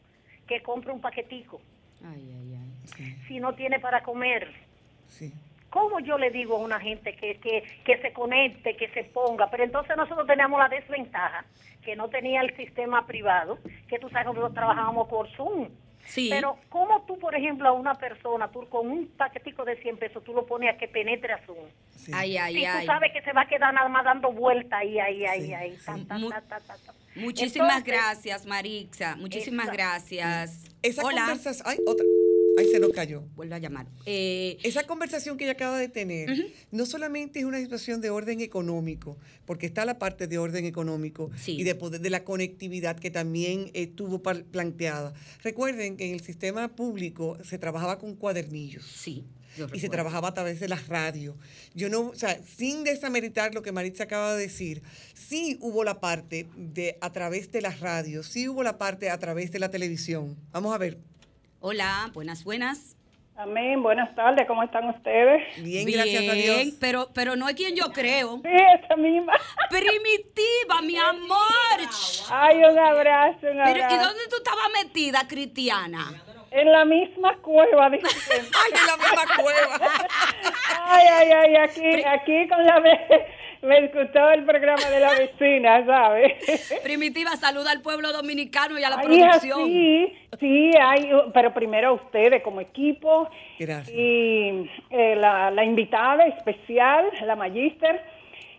[0.48, 1.62] que compre un paquetico
[2.04, 2.72] Ay, ay, ay.
[2.98, 4.52] Sí, si no tiene para comer?
[5.08, 5.32] sí.
[5.72, 9.50] ¿Cómo yo le digo a una gente que, que, que se conecte, que se ponga?
[9.50, 11.46] Pero entonces nosotros teníamos la desventaja
[11.84, 13.58] que no tenía el sistema privado,
[13.88, 15.70] que tú sabes que nosotros trabajábamos por Zoom.
[16.06, 16.30] Sí.
[16.32, 20.24] Pero ¿cómo tú, por ejemplo, a una persona, tú con un paquetico de 100 pesos,
[20.24, 21.70] tú lo pones a que penetre a Zoom?
[21.96, 22.12] sí.
[22.14, 22.82] Ay, ay, Si ay.
[22.82, 25.54] tú sabes que se va a quedar nada más dando vuelta ahí, ahí, ahí, Sí,
[25.54, 25.78] ahí.
[25.78, 25.92] sí.
[27.16, 29.16] Muchísimas Entonces, gracias, Marixa.
[29.16, 30.76] Muchísimas Esa- gracias.
[30.82, 31.28] Esa Hola.
[31.66, 32.06] Ay, otra.
[32.58, 33.22] Ay, se nos cayó.
[33.36, 33.88] Vuelve a llamar.
[34.06, 36.30] Eh, Esa conversación que ella acaba de tener
[36.72, 41.32] no solamente es una situación de orden económico, porque está la parte de orden económico
[41.38, 41.54] Sí.
[41.60, 45.14] y de, poder- de la conectividad que también estuvo par- planteada.
[45.44, 48.86] Recuerden que en el sistema público se trabajaba con cuadernillos.
[48.86, 49.24] sí.
[49.58, 51.36] yo Y se trabajaba a través de las radios.
[51.76, 54.82] Yo no, o sea, sin desameritar lo que Maritza acaba de decir,
[55.14, 59.18] sí hubo la parte de a través de las radios, sí hubo la parte a
[59.20, 60.38] través de la televisión.
[60.54, 61.00] Vamos a ver.
[61.64, 62.98] Hola, buenas, buenas.
[63.38, 65.44] Amén, buenas tardes, ¿cómo están ustedes?
[65.64, 66.78] Bien, gracias a Bien, Dios.
[66.80, 68.42] Pero, pero no es quien yo creo.
[68.44, 68.50] Sí,
[68.84, 69.34] esa misma.
[69.70, 71.38] Primitiva, mi amor.
[72.32, 73.96] Ay, un abrazo, un Pero, abrazo.
[73.96, 76.12] ¿y dónde tú estabas metida, Cristiana?
[76.50, 78.10] En la misma cueva, dicen.
[78.66, 79.80] Ay, en la misma cueva.
[80.84, 82.82] Ay, ay, ay, aquí, aquí con la...
[83.64, 86.34] Me escuchó el programa de la vecina, ¿sabes?
[86.84, 89.66] Primitiva, saluda al pueblo dominicano y a la Ay, producción.
[89.68, 93.96] sí, sí, hay, pero primero a ustedes como equipo Gracias.
[93.96, 98.02] y eh, la, la invitada especial, la magíster,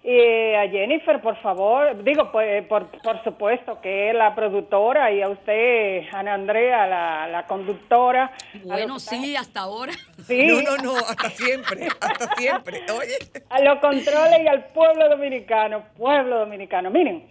[0.04, 5.22] eh, a Jennifer, por favor, digo, pues, por, por supuesto que es la productora y
[5.22, 8.32] a usted, Ana Andrea, la, la conductora.
[8.64, 9.92] Bueno, sí, hasta ahora.
[10.26, 12.80] sí, No, no, no, hasta siempre, hasta siempre.
[12.92, 13.16] Oye.
[13.48, 16.90] a los controles y al pueblo dominicano, pueblo dominicano.
[16.90, 17.24] Miren,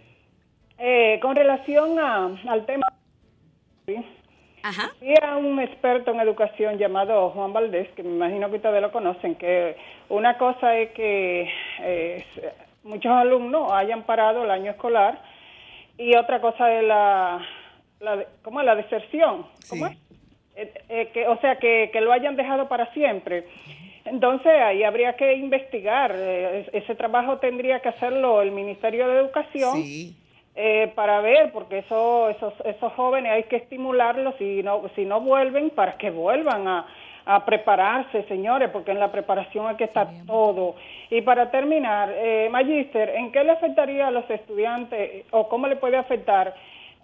[0.78, 2.86] eh, con relación a- al tema...
[4.62, 4.90] Ajá.
[5.22, 9.34] A un experto en educación llamado Juan Valdés, que me imagino que ustedes lo conocen,
[9.34, 9.76] que
[10.08, 12.24] una cosa es que eh,
[12.84, 15.20] muchos alumnos hayan parado el año escolar
[15.98, 17.40] y otra cosa es la,
[18.00, 18.66] la de- ¿cómo es?
[18.66, 19.46] La deserción.
[19.68, 19.92] ¿Cómo Sí.
[19.92, 19.98] es?
[20.54, 23.46] Eh, eh, que, o sea, que, que lo hayan dejado para siempre.
[24.04, 26.12] Entonces, ahí habría que investigar.
[26.14, 30.16] eh, ese trabajo tendría que hacerlo el Ministerio de Educación Sí.
[30.54, 35.20] Eh, para ver, porque eso, esos, esos jóvenes hay que estimularlos si no, si no
[35.20, 36.86] vuelven, para que vuelvan a,
[37.24, 40.74] a prepararse, señores, porque en la preparación hay que estar todo.
[41.08, 45.76] Y para terminar, eh, Magister, ¿en qué le afectaría a los estudiantes o cómo le
[45.76, 46.54] puede afectar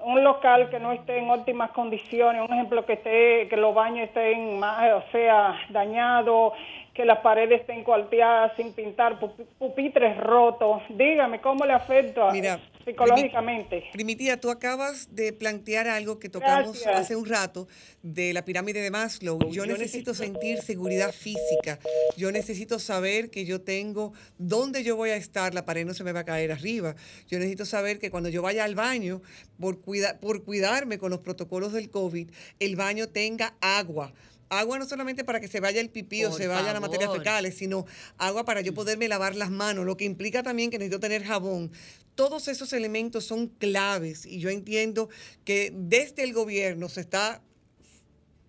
[0.00, 4.06] un local que no esté en óptimas condiciones, un ejemplo que esté, que los baños
[4.08, 6.52] estén, más, o sea, dañados,
[6.94, 10.82] que las paredes estén cuarteadas sin pintar, pup- pupitres rotos?
[10.88, 12.58] Dígame, ¿cómo le afecta Mira,
[12.92, 13.84] psicológicamente?
[13.92, 16.96] Primitiva, tú acabas de plantear algo que tocamos Gracias.
[16.96, 17.68] hace un rato
[18.02, 19.38] de la pirámide de Maslow.
[19.50, 21.78] Yo necesito sentir seguridad física.
[22.16, 26.04] Yo necesito saber que yo tengo dónde yo voy a estar, la pared no se
[26.04, 26.94] me va a caer arriba.
[27.28, 29.22] Yo necesito saber que cuando yo vaya al baño,
[29.60, 34.12] por, cuida- por cuidarme con los protocolos del COVID, el baño tenga agua.
[34.50, 37.18] Agua no solamente para que se vaya el pipí o se vaya la materia favor.
[37.20, 37.84] fecal, sino
[38.16, 41.70] agua para yo poderme lavar las manos, lo que implica también que necesito tener jabón.
[42.18, 45.08] Todos esos elementos son claves y yo entiendo
[45.44, 47.40] que desde el gobierno se está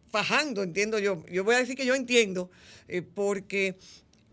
[0.10, 1.24] fajando, entiendo yo.
[1.28, 2.50] Yo voy a decir que yo entiendo,
[2.88, 3.78] eh, porque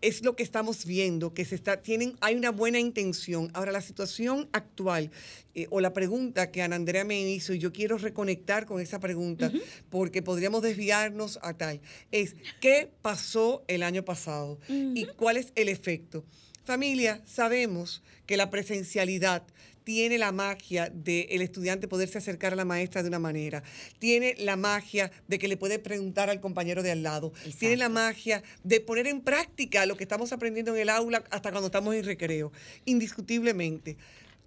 [0.01, 3.51] es lo que estamos viendo, que se está, tienen, hay una buena intención.
[3.53, 5.11] Ahora, la situación actual,
[5.53, 8.99] eh, o la pregunta que Ana Andrea me hizo, y yo quiero reconectar con esa
[8.99, 9.51] pregunta,
[9.91, 11.79] porque podríamos desviarnos a tal,
[12.11, 14.57] es ¿qué pasó el año pasado?
[14.67, 16.25] ¿Y cuál es el efecto?
[16.67, 19.41] Familia, sabemos que la presencialidad
[19.85, 23.63] tiene la magia de el estudiante poderse acercar a la maestra de una manera,
[23.99, 27.87] tiene la magia de que le puede preguntar al compañero de al lado, tiene la
[27.87, 31.95] magia de poner en práctica lo que estamos aprendiendo en el aula hasta cuando estamos
[31.95, 32.51] en recreo,
[32.83, 33.95] indiscutiblemente.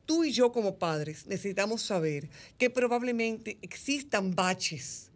[0.05, 2.29] Tú y yo como padres necesitamos saber
[2.59, 5.10] que probablemente existan baches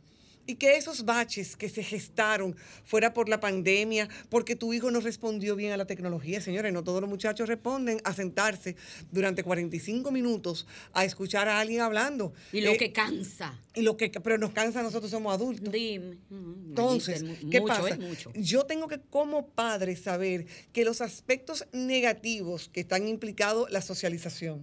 [0.46, 2.54] y que esos baches que se gestaron
[2.84, 6.84] fuera por la pandemia, porque tu hijo no respondió bien a la tecnología, señores, no
[6.84, 8.76] todos los muchachos responden a sentarse
[9.10, 12.32] durante 45 minutos a escuchar a alguien hablando.
[12.52, 13.58] Y lo Eh, que cansa.
[13.74, 15.70] y lo que, pero nos cansa nosotros somos adultos.
[15.72, 16.18] Dime.
[16.30, 17.96] Mm, Entonces, ¿qué mucho, pasa?
[17.96, 18.32] mucho.
[18.34, 24.62] Yo tengo que como padre saber que los aspectos negativos que están implicados la socialización.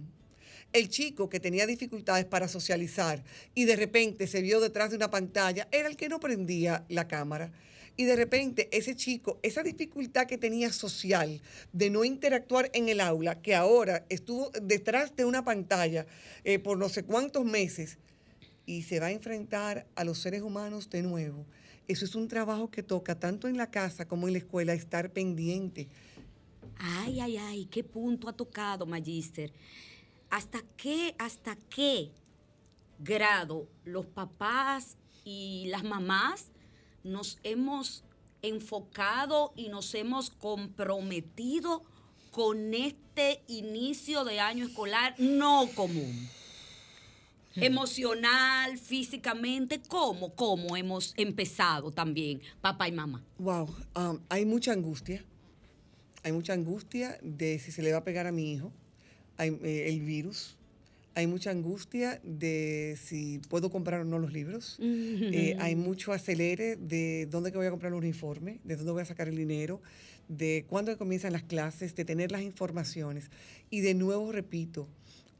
[0.72, 3.22] El chico que tenía dificultades para socializar
[3.54, 7.08] y de repente se vio detrás de una pantalla era el que no prendía la
[7.08, 7.52] cámara.
[7.94, 11.42] Y de repente ese chico, esa dificultad que tenía social
[11.74, 16.06] de no interactuar en el aula, que ahora estuvo detrás de una pantalla
[16.44, 17.98] eh, por no sé cuántos meses,
[18.64, 21.44] y se va a enfrentar a los seres humanos de nuevo.
[21.86, 25.10] Eso es un trabajo que toca tanto en la casa como en la escuela estar
[25.10, 25.88] pendiente.
[26.78, 29.52] Ay, ay, ay, qué punto ha tocado, Magister.
[30.32, 32.10] ¿Hasta qué, hasta qué
[32.98, 36.46] grado los papás y las mamás
[37.04, 38.02] nos hemos
[38.40, 41.84] enfocado y nos hemos comprometido
[42.30, 46.30] con este inicio de año escolar no común?
[47.54, 50.34] Emocional, físicamente, ¿cómo?
[50.34, 53.22] ¿Cómo hemos empezado también, papá y mamá?
[53.36, 55.22] Wow, um, hay mucha angustia.
[56.22, 58.72] Hay mucha angustia de si se le va a pegar a mi hijo
[59.42, 60.56] hay, eh, el virus.
[61.14, 64.78] Hay mucha angustia de si puedo comprar o no los libros.
[65.34, 69.02] Eh, hay mucho acelere de dónde que voy a comprar el uniforme, de dónde voy
[69.02, 69.80] a sacar el dinero,
[70.28, 73.30] de cuándo comienzan las clases, de tener las informaciones.
[73.70, 74.88] Y de nuevo repito,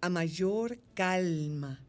[0.01, 1.81] a mayor calma,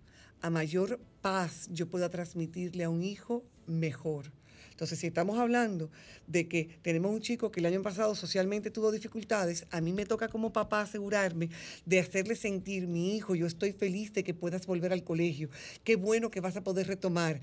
[0.42, 4.32] a mayor paz yo pueda transmitirle a un hijo, mejor.
[4.74, 5.92] Entonces, si estamos hablando
[6.26, 10.06] de que tenemos un chico que el año pasado socialmente tuvo dificultades, a mí me
[10.06, 11.50] toca como papá asegurarme
[11.86, 15.50] de hacerle sentir, mi hijo, yo estoy feliz de que puedas volver al colegio,
[15.84, 17.40] qué bueno que vas a poder retomar.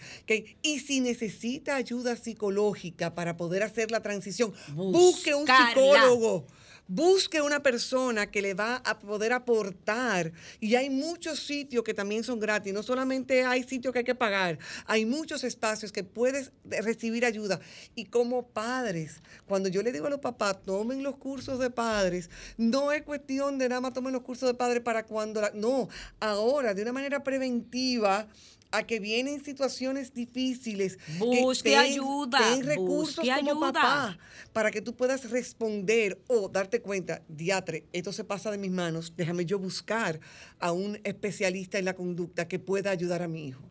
[0.62, 6.46] Y si necesita ayuda psicológica para poder hacer la transición, busque un psicólogo.
[6.92, 10.33] Busque una persona que le va a poder aportar.
[10.59, 12.72] Y hay muchos sitios que también son gratis.
[12.72, 14.59] No solamente hay sitios que hay que pagar.
[14.87, 17.61] Hay muchos espacios que puedes de- recibir ayuda.
[17.94, 22.29] Y como padres, cuando yo le digo a los papás, tomen los cursos de padres,
[22.57, 25.40] no es cuestión de nada más tomen los cursos de padres para cuando...
[25.40, 28.26] la- no, ahora, de una manera preventiva,
[28.72, 30.96] a que vienen situaciones difíciles.
[30.96, 33.72] que Busque ten- ayuda, Ten recursos busque como ayuda.
[33.72, 34.18] papá
[34.52, 39.14] para que tú puedas responder o darte cuenta, diatre, esto se pasa de mis manos,
[39.16, 40.20] déjame yo buscar
[40.59, 43.62] a un especialista en la conducta que pueda ayudar a mi hijo.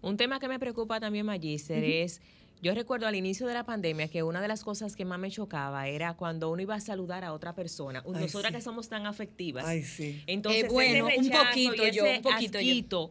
[0.00, 2.20] Un tema que me preocupa también, Magister, es,
[2.62, 5.30] yo recuerdo al inicio de la pandemia que una de las cosas que más me
[5.30, 8.02] chocaba era cuando uno iba a saludar a otra persona.
[8.06, 8.56] Ay, Nosotras sí.
[8.56, 9.64] que somos tan afectivas.
[9.66, 10.22] Ay, sí.
[10.26, 13.10] Entonces, Eh, bueno, ese un poquito y yo, un poquito yo.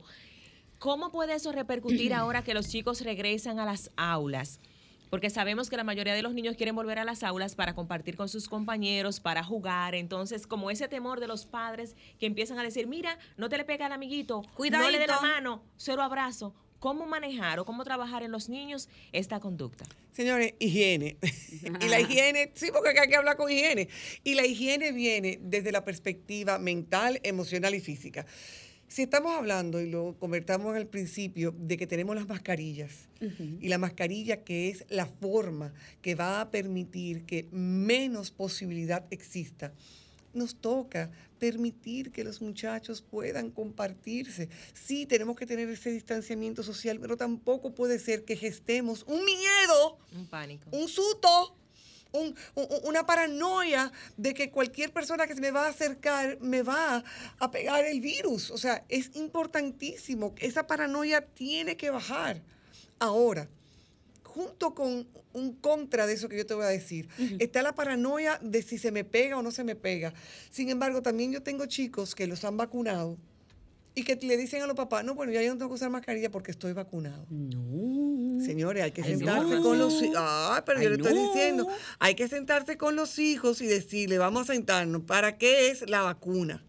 [0.83, 4.59] ¿Cómo puede eso repercutir ahora que los chicos regresan a las aulas?
[5.09, 8.17] Porque sabemos que la mayoría de los niños quieren volver a las aulas para compartir
[8.17, 9.95] con sus compañeros, para jugar.
[9.95, 13.63] Entonces, como ese temor de los padres que empiezan a decir, mira, no te le
[13.63, 15.21] pega al amiguito, no le dé la Cuidadito.
[15.21, 16.53] mano, cero abrazo.
[16.79, 19.86] cómo manejar o cómo trabajar en los niños esta conducta.
[20.11, 21.15] Señores, higiene.
[21.79, 23.88] y la higiene, sí, porque hay que hablar con higiene.
[24.25, 28.25] Y la higiene viene desde la perspectiva mental, emocional y física.
[28.93, 33.09] Si estamos hablando, y lo convertamos al principio, de que tenemos las mascarillas,
[33.59, 35.73] y la mascarilla que es la forma
[36.03, 39.73] que va a permitir que menos posibilidad exista,
[40.35, 44.49] nos toca permitir que los muchachos puedan compartirse.
[44.75, 49.97] Sí, tenemos que tener ese distanciamiento social, pero tampoco puede ser que gestemos un miedo,
[50.15, 50.69] Un pánico.
[50.71, 51.55] un susto,
[52.14, 56.61] un- un- una paranoia de que cualquier persona que se me va a acercar me
[56.64, 57.03] va
[57.39, 58.49] a pegar el virus.
[58.51, 60.34] O sea, es importantísimo.
[60.39, 62.41] Esa paranoia tiene que bajar.
[62.99, 63.49] Ahora,
[64.24, 67.07] junto con un contra de eso que yo te voy a decir,
[67.39, 70.14] está la paranoia de si se me pega o no se me pega.
[70.51, 73.18] Sin embargo, también yo tengo chicos que los han vacunado
[73.95, 75.89] y que le dicen a los papás, no, bueno, ya yo no tengo que usar
[75.89, 77.25] mascarilla porque estoy vacunado.
[77.29, 78.43] No.
[78.43, 79.61] Señores, hay que Ay, sentarse no.
[79.61, 80.17] con los hijos.
[80.19, 81.67] Ay, pero yo le estoy diciendo,
[81.99, 86.01] hay que sentarse con los hijos y decirle, vamos a sentarnos, ¿para qué es la
[86.01, 86.63] vacuna?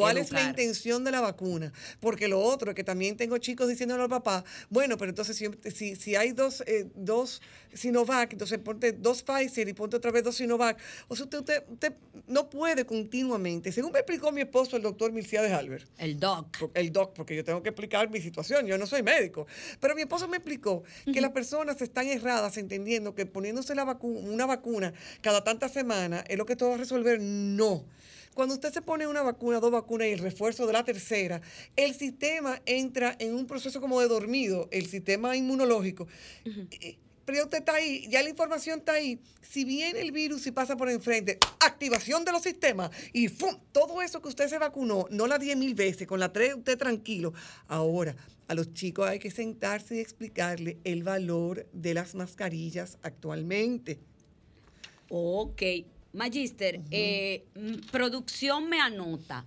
[0.00, 1.72] ¿Cuál es la intención de la vacuna?
[2.00, 5.96] Porque lo otro que también tengo chicos diciéndole al papá, bueno, pero entonces si, si,
[5.96, 7.40] si hay dos, eh, dos
[7.74, 10.78] Sinovac, entonces ponte dos Pfizer y ponte otra vez dos Sinovac.
[11.08, 11.92] O sea, usted, usted, usted
[12.26, 16.70] no puede continuamente, según me explicó mi esposo, el doctor Milciades Albert, El doc.
[16.74, 19.46] el doc, porque yo tengo que explicar mi situación, yo no soy médico.
[19.80, 20.82] Pero mi esposo me explicó
[21.12, 26.24] que las personas están erradas entendiendo que poniéndose la vacu- una vacuna cada tantas semanas
[26.28, 27.20] es lo que todo va a resolver.
[27.20, 27.84] No.
[28.36, 31.40] Cuando usted se pone una vacuna, dos vacunas y el refuerzo de la tercera,
[31.74, 36.06] el sistema entra en un proceso como de dormido, el sistema inmunológico.
[36.44, 39.18] Eh, Pero ya usted está ahí, ya la información está ahí.
[39.40, 43.56] Si viene el virus y pasa por enfrente, activación de los sistemas y ¡fum!
[43.72, 46.76] todo eso que usted se vacunó, no la 10 mil veces, con la 3 usted
[46.76, 47.32] tranquilo.
[47.68, 48.14] Ahora,
[48.48, 53.98] a los chicos hay que sentarse y explicarle el valor de las mascarillas actualmente.
[55.08, 55.62] Ok.
[56.12, 59.44] Magister, eh, mm, producción me anota.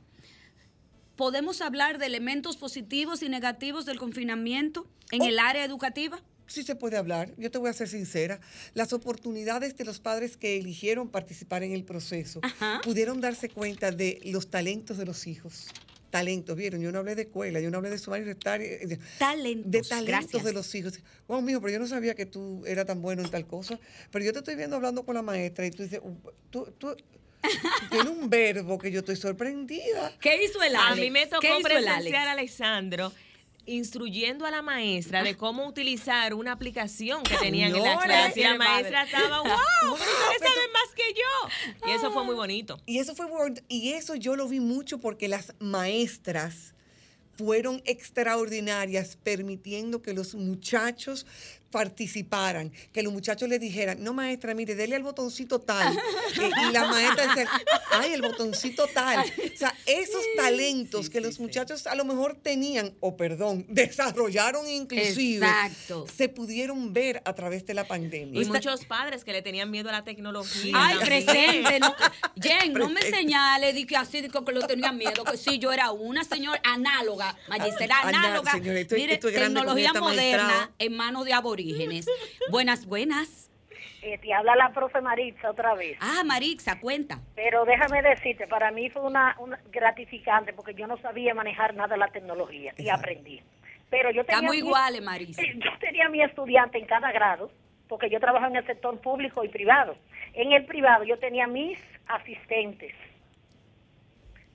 [1.16, 5.26] ¿Podemos hablar de elementos positivos y negativos del confinamiento en Oh.
[5.26, 6.22] el área educativa?
[6.48, 8.40] Sí se puede hablar, yo te voy a ser sincera,
[8.74, 12.82] las oportunidades de los padres que eligieron participar en el proceso Ajá.
[12.84, 15.68] pudieron darse cuenta de los talentos de los hijos.
[16.10, 18.80] Talentos, vieron, yo no hablé de escuela, yo no hablé de sumar y restar, eh,
[18.86, 19.72] de- Talentos.
[19.72, 20.44] de talentos Gracias.
[20.44, 21.00] de los hijos.
[21.28, 23.80] Wow, mijo, pero yo no sabía que tú eras tan bueno en tal cosa.
[24.12, 26.16] Pero yo te estoy viendo hablando con la maestra y tú dices, "Uh,
[26.50, 26.96] tú, tú
[27.92, 30.14] tienes un verbo que yo estoy sorprendida.
[30.20, 31.02] ¿Qué hizo el A Alex?
[31.02, 31.94] mí me tocó ¿Qué hizo el Alex?
[31.94, 33.12] presenciar a Alexandro
[33.70, 38.40] instruyendo a la maestra de cómo utilizar una aplicación que tenían en la clase.
[38.40, 41.88] Y la maestra estaba, wow, ustedes saben más que yo.
[41.88, 42.80] Y eso fue muy bonito.
[42.86, 43.28] Y eso fue
[43.68, 46.74] y eso yo lo vi mucho porque las maestras
[47.40, 51.26] fueron extraordinarias permitiendo que los muchachos
[51.72, 55.98] participaran, que los muchachos le dijeran, no maestra, mire, dele al botoncito tal.
[56.36, 57.50] Y la maestra decía,
[57.92, 59.20] ay, el botoncito tal.
[59.20, 65.46] O sea, esos talentos que los muchachos a lo mejor tenían, o perdón, desarrollaron inclusive,
[65.46, 66.06] Exacto.
[66.16, 68.42] se pudieron ver a través de la pandemia.
[68.42, 70.74] Y muchos padres que le tenían miedo a la tecnología.
[70.76, 71.80] Ay, presente.
[71.80, 71.94] No,
[72.42, 73.18] Jen, no me Presente.
[73.18, 76.60] señale, di que así, di que lo tenía miedo, que sí, yo era una señora
[76.64, 78.52] análoga, Magister, Ah, análoga.
[78.54, 81.59] señora, estoy- Mire, con tecnología moderna en manos de aborígenes.
[82.50, 83.50] Buenas, buenas.
[84.02, 85.98] Eh, te habla la profe Maritza otra vez.
[86.00, 87.20] Ah, Marixa, cuenta.
[87.36, 91.90] Pero déjame decirte, para mí fue una, una gratificante porque yo no sabía manejar nada
[91.96, 93.42] de la tecnología y aprendí.
[93.90, 95.42] Pero yo tenía Estamos mi- iguales, Marisa.
[95.56, 97.52] Yo tenía mi estudiante en cada grado,
[97.88, 99.98] porque yo trabajo en el sector público y privado.
[100.34, 102.94] En el privado yo tenía mis asistentes.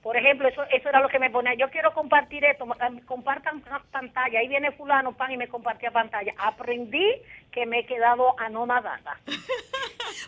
[0.05, 1.55] Por ejemplo, eso, eso era lo que me ponía.
[1.55, 4.37] Yo quiero compartir esto, am- compartan pantalla.
[4.37, 6.31] Ahí viene fulano, pan, y me compartía pantalla.
[6.37, 7.03] Aprendí
[7.51, 9.17] que me he quedado anonadada.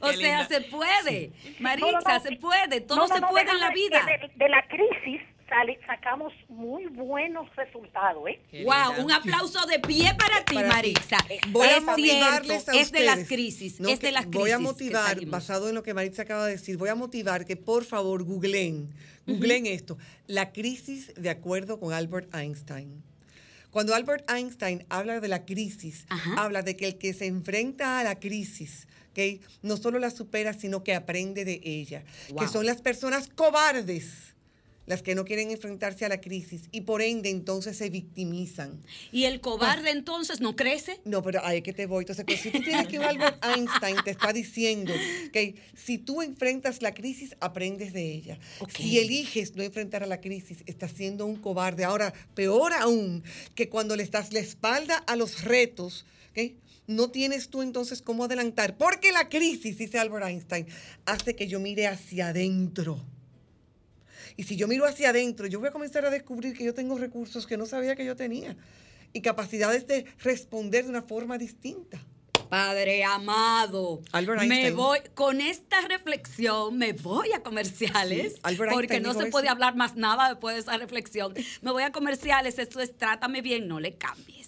[0.01, 0.45] O sea, linda.
[0.45, 1.31] se puede.
[1.59, 2.81] Marixa, No, no, no, se puede.
[2.81, 4.05] Todo no, no, se puede en la vida.
[4.05, 8.63] De, de la crisis sale- sacamos muy buenos resultados, ¿eh?
[8.63, 9.03] Wow, linda.
[9.05, 10.93] un aplauso de pie para ti, Para ti.
[10.93, 11.17] Marixa.
[11.49, 13.89] Voy a es cierto, a es de las ustedes, crisis, ¿no?
[13.89, 14.39] es de Que las crisis.
[14.39, 17.55] Voy a motivar, basado en lo que Maritza acaba de decir, voy a motivar que
[17.55, 18.89] por favor googleen,
[19.25, 23.03] googleen esto, la crisis de acuerdo con Albert Einstein.
[23.71, 26.41] Cuando Albert Einstein habla de la crisis, Ajá.
[26.43, 29.41] habla de que el que se enfrenta a la crisis, ¿ok?
[29.61, 32.03] no solo la supera, sino que aprende de ella,
[32.39, 34.33] que son las personas cobardes
[34.87, 38.81] las que no quieren enfrentarse a la crisis y por ende entonces se victimizan.
[39.11, 40.99] ¿Y el cobarde entonces no crece?
[41.05, 42.03] No, pero ahí que te voy.
[42.03, 44.93] Entonces, pues, si tú tienes que Albert Einstein te está diciendo
[45.31, 48.39] que si tú enfrentas la crisis, aprendes de ella.
[48.75, 51.83] Si eliges no enfrentar a la crisis, estás siendo un cobarde.
[51.83, 53.23] Ahora, peor aún,
[53.55, 56.53] que cuando le estás la espalda a los retos, ¿ok?
[56.87, 58.77] no tienes tú entonces cómo adelantar.
[58.77, 60.67] Porque la crisis, dice Albert Einstein,
[61.05, 63.05] hace que yo mire hacia adentro.
[64.37, 66.97] Y si yo miro hacia adentro, yo voy a comenzar a descubrir que yo tengo
[66.97, 68.55] recursos que no sabía que yo tenía
[69.11, 71.99] y capacidades de responder de una forma distinta.
[72.49, 74.01] Padre amado,
[74.47, 79.31] me voy con esta reflexión, me voy a comerciales, Sí, porque no se eso.
[79.31, 81.33] puede hablar más nada después de esa reflexión.
[81.61, 84.47] Me voy a comerciales, esto es trátame bien, no le cambies.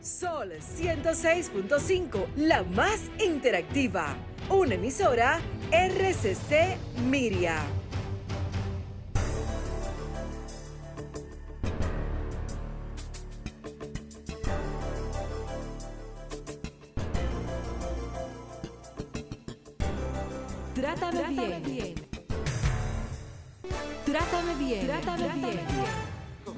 [0.00, 4.16] Sol 106.5, la más interactiva.
[4.50, 6.76] Una emisora RCC
[7.08, 7.62] Miria.
[20.74, 21.94] Trátame, bien.
[24.06, 24.86] Trátame bien.
[24.86, 25.60] Trátame bien.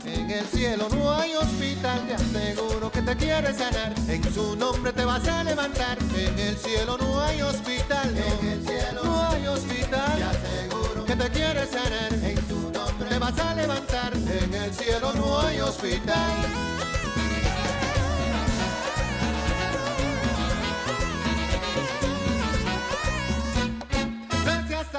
[0.06, 3.92] En el cielo no hay hospital, te aseguro que te quiere sanar.
[4.08, 5.98] En su nombre te vas a levantar.
[6.16, 11.16] En el cielo no hay hospital, en el cielo no hay hospital, te aseguro que
[11.16, 12.12] te quiere sanar.
[12.12, 14.12] En su nombre te vas a levantar.
[14.14, 16.32] En el cielo no hay hospital.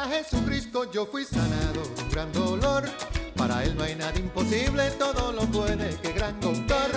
[0.10, 2.84] Jesucristo yo fui sanado de un gran dolor.
[3.36, 6.91] Para él no hay nada imposible, todo lo puede, que gran doctor.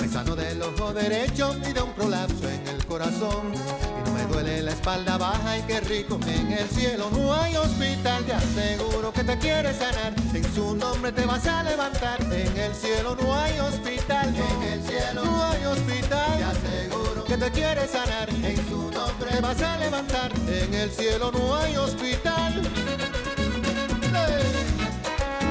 [0.00, 3.52] Me sano del ojo derecho y de un prolapso en el corazón.
[3.52, 6.18] Y no me duele la espalda baja y qué rico.
[6.26, 10.14] En el cielo no hay hospital, te aseguro que te quiere sanar.
[10.32, 12.20] En su nombre te vas a levantar.
[12.32, 16.38] En el cielo no hay hospital, en el cielo no hay hospital.
[16.38, 18.28] Te aseguro que te quiere sanar.
[18.28, 20.32] En su nombre te vas a levantar.
[20.48, 22.60] En el cielo no hay hospital.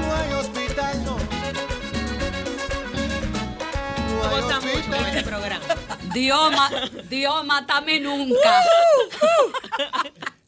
[0.01, 1.17] No hay hospital, no.
[4.09, 5.23] No hay Goza mucho en este hospital.
[5.23, 5.65] programa.
[6.13, 6.53] Dios,
[7.09, 8.61] Dios, mátame nunca.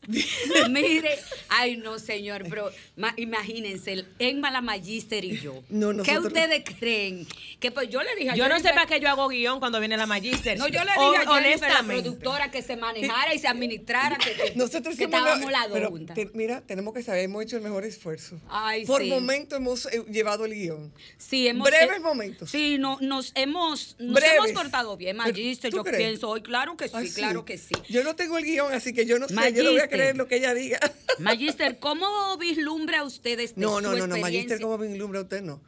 [0.70, 1.18] Mire,
[1.52, 5.64] ay no, señor, pero ma- imagínense, el Emma la Magister y yo.
[5.70, 7.28] No, ¿Qué nosotros- ustedes creen?
[7.60, 9.80] Que pues yo le dije a Yo no sé para qué yo hago guion cuando
[9.80, 10.58] viene la Magister.
[10.58, 12.02] No, yo le dije a Jennifer, la honestamente.
[12.04, 16.32] productora, que se manejara y se administrara, que, que- Nosotros que estábamos la- pero te-
[16.34, 18.40] mira, tenemos que saber, hemos hecho el mejor esfuerzo.
[18.50, 19.10] Ay, Por sí.
[19.10, 20.92] momento hemos eh, llevado el guion.
[21.18, 22.50] Sí, hemos, Breves eh, momentos.
[22.50, 24.36] Sí, no, nos hemos, nos Breves.
[24.38, 25.98] hemos portado bien, Magister, ¿tú yo crees?
[25.98, 27.74] pienso hoy, claro que sí, Ay, claro que sí.
[27.90, 30.16] Yo no tengo el guion, así que yo no sé, yo no voy a creer
[30.16, 30.80] lo que ella diga.
[31.20, 31.41] Magister,
[31.80, 34.18] ¿cómo vislumbra usted este No, no, no, no?
[34.18, 35.62] Magister, como vislumbra usted no.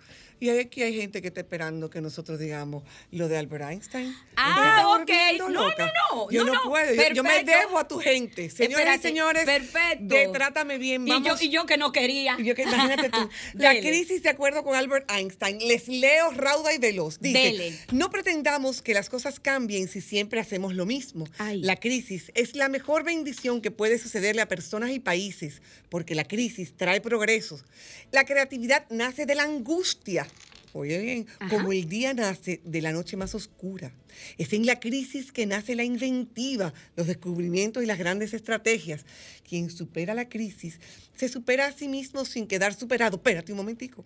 [0.43, 4.13] Y aquí hay gente que está esperando que nosotros digamos lo de Albert Einstein.
[4.35, 5.09] Ah, ok.
[5.39, 6.93] No, no, no, Yo no, puedo.
[6.93, 8.49] Yo, yo me debo a tu gente.
[8.49, 10.13] Señoras Espérate, y señores, perfecto.
[10.13, 11.41] de Trátame Bien, Y yo, vamos.
[11.41, 12.35] y yo que no quería.
[12.37, 16.73] Y yo que imagínate tú, la crisis de acuerdo con Albert Einstein, les leo rauda
[16.73, 17.21] y veloz.
[17.21, 17.79] Dice, Dele.
[17.93, 21.25] no pretendamos que las cosas cambien si siempre hacemos lo mismo.
[21.37, 21.61] Ay.
[21.61, 26.25] La crisis es la mejor bendición que puede sucederle a personas y países, porque la
[26.25, 27.63] crisis trae progresos.
[28.11, 30.27] La creatividad nace de la angustia.
[30.75, 33.93] Oye bien, como el día nace de la noche más oscura.
[34.39, 39.05] Es en la crisis que nace la inventiva, los descubrimientos y las grandes estrategias.
[39.47, 40.79] Quien supera la crisis
[41.15, 43.17] se supera a sí mismo sin quedar superado.
[43.17, 44.03] Espérate un momentico.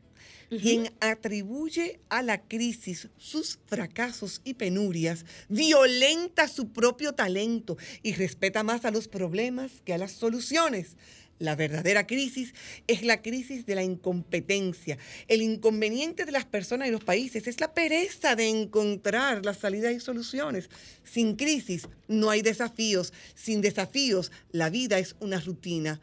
[0.49, 8.63] Quien atribuye a la crisis sus fracasos y penurias, violenta su propio talento y respeta
[8.63, 10.95] más a los problemas que a las soluciones.
[11.39, 12.53] La verdadera crisis
[12.87, 14.97] es la crisis de la incompetencia.
[15.27, 19.93] El inconveniente de las personas y los países es la pereza de encontrar las salidas
[19.93, 20.69] y soluciones.
[21.03, 23.13] Sin crisis no hay desafíos.
[23.35, 26.01] Sin desafíos la vida es una rutina,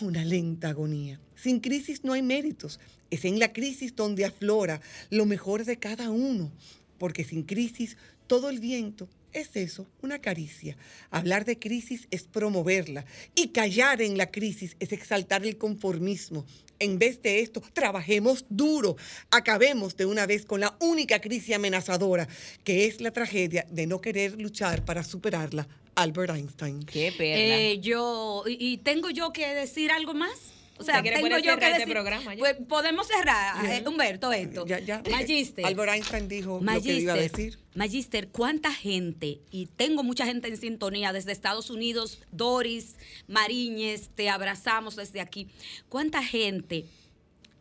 [0.00, 1.20] una lenta agonía.
[1.36, 2.80] Sin crisis no hay méritos.
[3.10, 6.50] Es en la crisis donde aflora lo mejor de cada uno.
[6.96, 10.76] Porque sin crisis todo el viento es eso, una caricia.
[11.10, 13.04] Hablar de crisis es promoverla
[13.34, 16.44] y callar en la crisis es exaltar el conformismo.
[16.78, 18.96] En vez de esto, trabajemos duro,
[19.30, 22.26] acabemos de una vez con la única crisis amenazadora,
[22.64, 25.68] que es la tragedia de no querer luchar para superarla.
[25.94, 26.82] Albert Einstein.
[26.84, 27.58] Qué perla.
[27.58, 30.59] Eh, yo, y, y tengo yo que decir algo más.
[30.80, 31.92] O sea, ¿Usted quiere tengo yo que este decir.
[31.92, 32.40] programa ya?
[32.40, 34.66] Pues podemos cerrar, eh, Humberto, esto.
[34.66, 35.02] Ya, ya.
[35.10, 35.66] Magister.
[35.66, 37.58] Albert Einstein dijo lo que Magister, iba a decir.
[37.74, 39.40] Magister, ¿cuánta gente?
[39.50, 42.96] Y tengo mucha gente en sintonía desde Estados Unidos, Doris,
[43.28, 45.48] Mariñez, te abrazamos desde aquí.
[45.90, 46.86] ¿Cuánta gente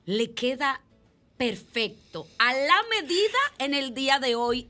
[0.05, 0.81] le queda
[1.39, 4.67] perfecto, a la medida en el día de hoy,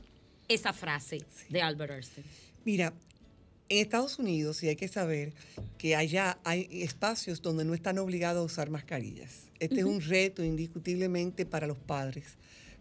[0.48, 2.28] esa frase de Albert Einstein.
[2.64, 2.94] Mira,
[3.70, 5.34] en Estados Unidos, y hay que saber
[5.78, 9.50] que allá hay espacios donde no están obligados a usar mascarillas.
[9.60, 9.92] Este Ujú.
[9.92, 12.26] es un reto indiscutiblemente para los padres,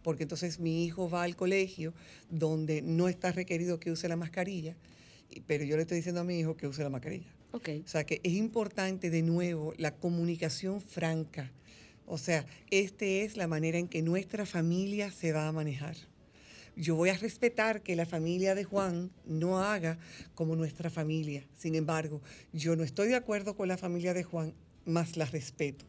[0.02, 1.92] porque entonces mi hijo va al colegio
[2.30, 4.74] donde no está requerido que use la mascarilla,
[5.46, 7.28] pero yo le estoy diciendo a mi hijo que use la mascarilla.
[7.52, 7.68] Ok.
[7.84, 11.52] O sea que es importante de nuevo la comunicación franca.
[12.06, 15.96] O sea, esta es la manera en que nuestra familia se va a manejar.
[16.78, 19.98] Yo voy a respetar que la familia de Juan no haga
[20.36, 21.44] como nuestra familia.
[21.56, 22.22] Sin embargo,
[22.52, 24.54] yo no estoy de acuerdo con la familia de Juan,
[24.84, 25.84] más la respeto.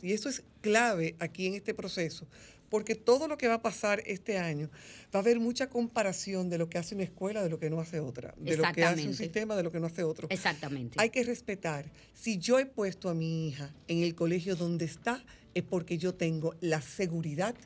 [0.00, 2.28] Y eso es clave aquí en este proceso,
[2.70, 4.70] porque todo lo que va a pasar este año
[5.12, 7.80] va a haber mucha comparación de lo que hace una escuela de lo que no
[7.80, 10.28] hace otra, de lo que hace un sistema de lo que no hace otro.
[10.30, 10.94] Exactamente.
[11.00, 11.90] Hay que respetar.
[12.14, 15.24] Si yo he puesto a mi hija en el colegio donde está,
[15.54, 17.56] es porque yo tengo la seguridad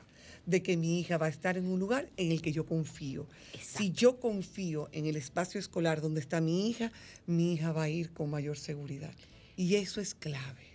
[0.47, 3.26] de que mi hija va a estar en un lugar en el que yo confío.
[3.61, 6.90] Si yo confío en el espacio escolar donde está mi hija,
[7.26, 9.12] mi hija va a ir con mayor seguridad.
[9.57, 10.66] Y eso es clave.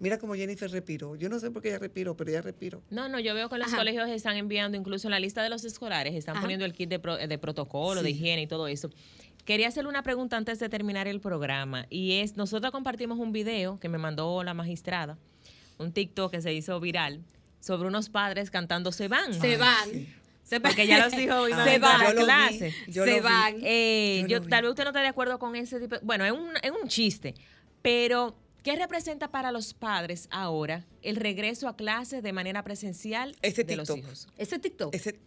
[0.00, 1.16] Mira cómo Jennifer respiró.
[1.16, 2.80] Yo no sé por qué ella respiró, pero ella respiró.
[2.90, 3.78] No, no, yo veo que los Ajá.
[3.78, 6.42] colegios están enviando, incluso en la lista de los escolares, están Ajá.
[6.42, 8.90] poniendo el kit de, pro- de protocolo, de higiene y todo eso.
[9.44, 13.80] Quería hacerle una pregunta antes de terminar el programa y es, nosotros compartimos un video
[13.80, 15.18] que me mandó la magistrada,
[15.78, 17.24] un TikTok que se hizo viral
[17.68, 19.32] sobre unos padres cantando Se van.
[19.38, 20.06] Se van.
[20.42, 22.00] Se Porque ya los hijos iban a Se van.
[22.00, 22.74] a Yo lo vi, clase.
[22.88, 23.20] yo Se lo vi.
[23.20, 23.54] van.
[23.62, 24.50] Eh, Yo yo, lo vi.
[24.50, 25.96] tal vez usted no esté de acuerdo con ese tipo.
[26.02, 27.34] Bueno, es un, es un chiste,
[27.82, 33.62] pero ¿qué representa para los padres ahora el regreso a clases de manera presencial Ese
[33.64, 34.26] de los hijos?
[34.38, 34.94] Ese TikTok.
[34.94, 35.18] Ese,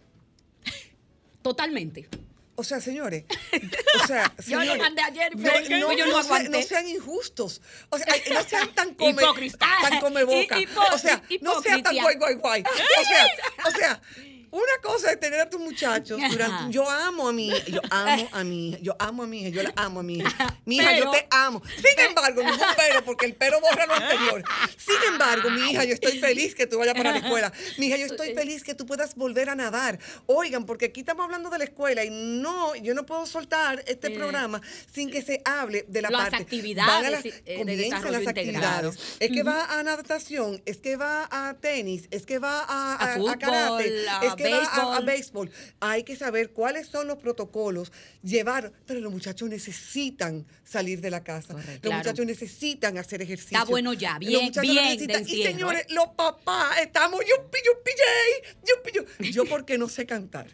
[1.44, 2.08] Totalmente.
[2.56, 3.24] O sea, señores,
[4.04, 6.62] o sea, Yo lo señores, mandé ayer, no, pero no, yo no no sean, no
[6.62, 7.62] sean injustos.
[7.90, 9.24] O sea, no sean tan come,
[9.58, 10.58] tan come boca.
[10.94, 12.64] O sea, no sean tan guay, guay, guay.
[12.64, 13.28] O sea,
[13.68, 14.02] o sea,
[14.52, 16.72] una cosa es tener a tus muchachos durante.
[16.74, 19.50] Yo amo a mi hija, yo amo a mi hija, yo amo a mi hija,
[19.50, 20.58] yo la amo a mi hija.
[20.66, 21.62] Mi hija, Pero- yo te amo.
[21.76, 24.44] Sin embargo, ningún pero, porque el pero borra lo anterior.
[24.78, 27.52] Sin embargo, mi hija, yo estoy feliz que tú vayas para la escuela.
[27.78, 29.98] Mi hija, yo estoy feliz que tú puedas volver a nadar.
[30.28, 34.08] Oigan, porque aquí estamos hablando de la escuela y no, yo no puedo soltar este
[34.08, 34.12] Eh.
[34.12, 34.62] programa
[34.94, 36.38] sin que se hable de la Las parte.
[36.44, 38.98] actividades, Van a las- eh, de comienzan las actividades.
[39.20, 43.14] Es que va a natación, es que va a tenis, es que va a, A
[43.14, 45.48] a- a karate, a es que va a- a, béisbol.
[45.48, 45.52] béisbol.
[45.80, 47.92] Hay que saber cuáles son los protocolos,
[48.24, 51.54] llevar, pero los muchachos necesitan salir de la casa.
[51.54, 51.98] Los claro.
[51.98, 53.58] muchachos necesitan hacer ejercicio.
[53.58, 55.86] Está bueno ya, Los bien, muchachos bien de necesitan- Y encierro, señores, ¿eh?
[55.94, 58.92] los papás estamos yupi, yupi, yay, yupi,
[59.26, 60.48] yu- Yo porque no sé cantar.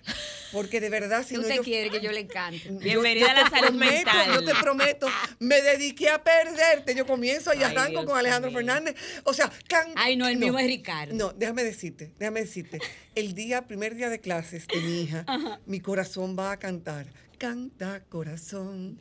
[0.52, 2.70] Porque de verdad, si ¿Qué no usted yo- quiere que yo le cante?
[2.72, 4.34] Bienvenida yo a la salud prometo, mental.
[4.34, 5.08] Yo te prometo,
[5.40, 6.96] me dediqué a perderte.
[6.96, 8.52] Yo comienzo y Ay, arranco Dios con Alejandro.
[8.52, 8.96] Fernández.
[9.24, 11.14] O sea, can- Ay, no, el mío es Ricardo.
[11.14, 12.80] No, déjame decirte, déjame decirte.
[13.18, 15.26] El día, primer día de clases de mi hija,
[15.66, 17.08] mi corazón va a cantar.
[17.40, 19.00] Canta corazón.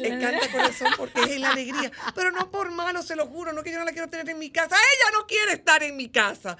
[0.00, 1.92] Le canta corazón porque es la alegría.
[2.12, 3.52] Pero no por malo, se lo juro.
[3.52, 4.74] No que yo no la quiero tener en mi casa.
[4.74, 6.58] Ella no quiere estar en mi casa.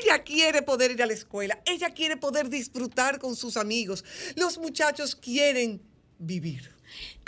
[0.00, 1.60] Ella quiere poder ir a la escuela.
[1.66, 4.04] Ella quiere poder disfrutar con sus amigos.
[4.36, 5.82] Los muchachos quieren
[6.20, 6.77] vivir.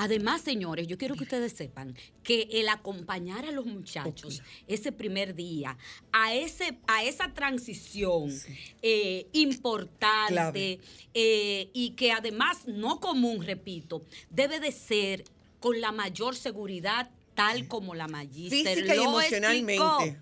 [0.03, 5.35] Además, señores, yo quiero que ustedes sepan que el acompañar a los muchachos ese primer
[5.35, 5.77] día,
[6.11, 8.33] a, ese, a esa transición
[8.81, 10.81] eh, importante
[11.13, 15.25] eh, y que además no común, repito, debe de ser
[15.59, 19.75] con la mayor seguridad, tal como la magíster Física y lo emocionalmente.
[19.75, 20.17] explicó.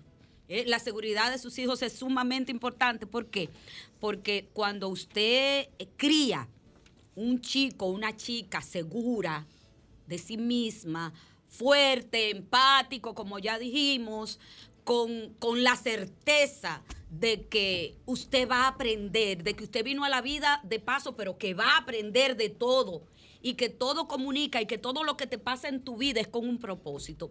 [0.49, 3.07] Eh, la seguridad de sus hijos es sumamente importante.
[3.07, 3.47] ¿Por qué?
[4.01, 6.49] Porque cuando usted cría
[7.15, 9.47] un chico, una chica segura
[10.09, 11.13] de sí misma,
[11.47, 14.39] fuerte, empático, como ya dijimos,
[14.83, 20.09] con, con la certeza de que usted va a aprender, de que usted vino a
[20.09, 23.03] la vida de paso, pero que va a aprender de todo
[23.41, 26.27] y que todo comunica y que todo lo que te pasa en tu vida es
[26.27, 27.29] con un propósito.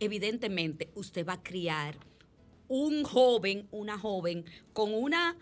[0.00, 1.96] Evidentemente, usted va a criar
[2.68, 5.36] un joven, una joven, con una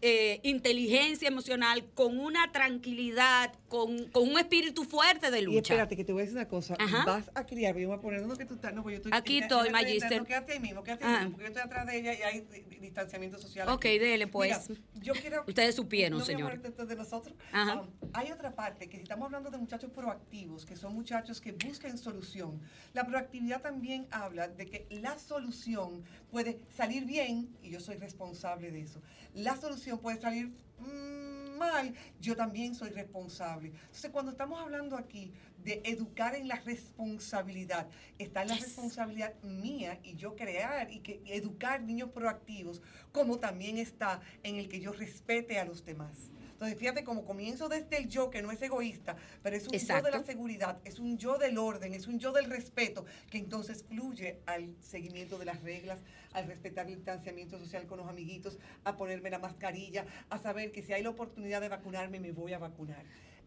[0.00, 5.58] eh, inteligencia emocional, con una tranquilidad, con, con un espíritu fuerte de Y lucha.
[5.74, 6.76] espérate, que te voy a decir una cosa.
[6.78, 7.04] Ajá.
[7.04, 9.12] Vas a criar, yo voy a poner, no que tú estás, no, pues yo estoy
[9.14, 10.18] Aquí estoy, Magister.
[10.20, 11.20] No, quédate ahí mismo, quédate ahí Ajá.
[11.24, 13.68] mismo, porque yo estoy atrás de ella y hay di- di- distanciamiento social.
[13.68, 13.98] Ok, aquí.
[13.98, 14.68] dele, pues.
[14.68, 17.34] Mira, yo quiero, Ustedes supieron, no de nosotros.
[17.52, 17.80] Ajá.
[17.80, 21.52] Um, hay otra parte, que si estamos hablando de muchachos proactivos, que son muchachos que
[21.52, 22.60] buscan solución,
[22.94, 28.70] la proactividad también habla de que la solución puede salir bien, y yo soy responsable
[28.70, 29.00] de eso.
[29.34, 30.48] La solución puede salir
[30.78, 33.68] mm, mal, yo también soy responsable.
[33.68, 35.32] Entonces, cuando estamos hablando aquí
[35.64, 37.88] de educar en la responsabilidad.
[38.18, 42.80] Está en la responsabilidad mía y yo crear y que y educar niños proactivos,
[43.12, 46.30] como también está en el que yo respete a los demás.
[46.58, 50.02] Entonces, fíjate cómo comienzo desde el yo, que no es egoísta, pero es un yo
[50.02, 53.84] de la seguridad, es un yo del orden, es un yo del respeto, que entonces
[53.84, 56.00] fluye al seguimiento de las reglas,
[56.32, 60.82] al respetar el distanciamiento social con los amiguitos, a ponerme la mascarilla, a saber que
[60.82, 63.04] si hay la oportunidad de vacunarme, me voy a vacunar.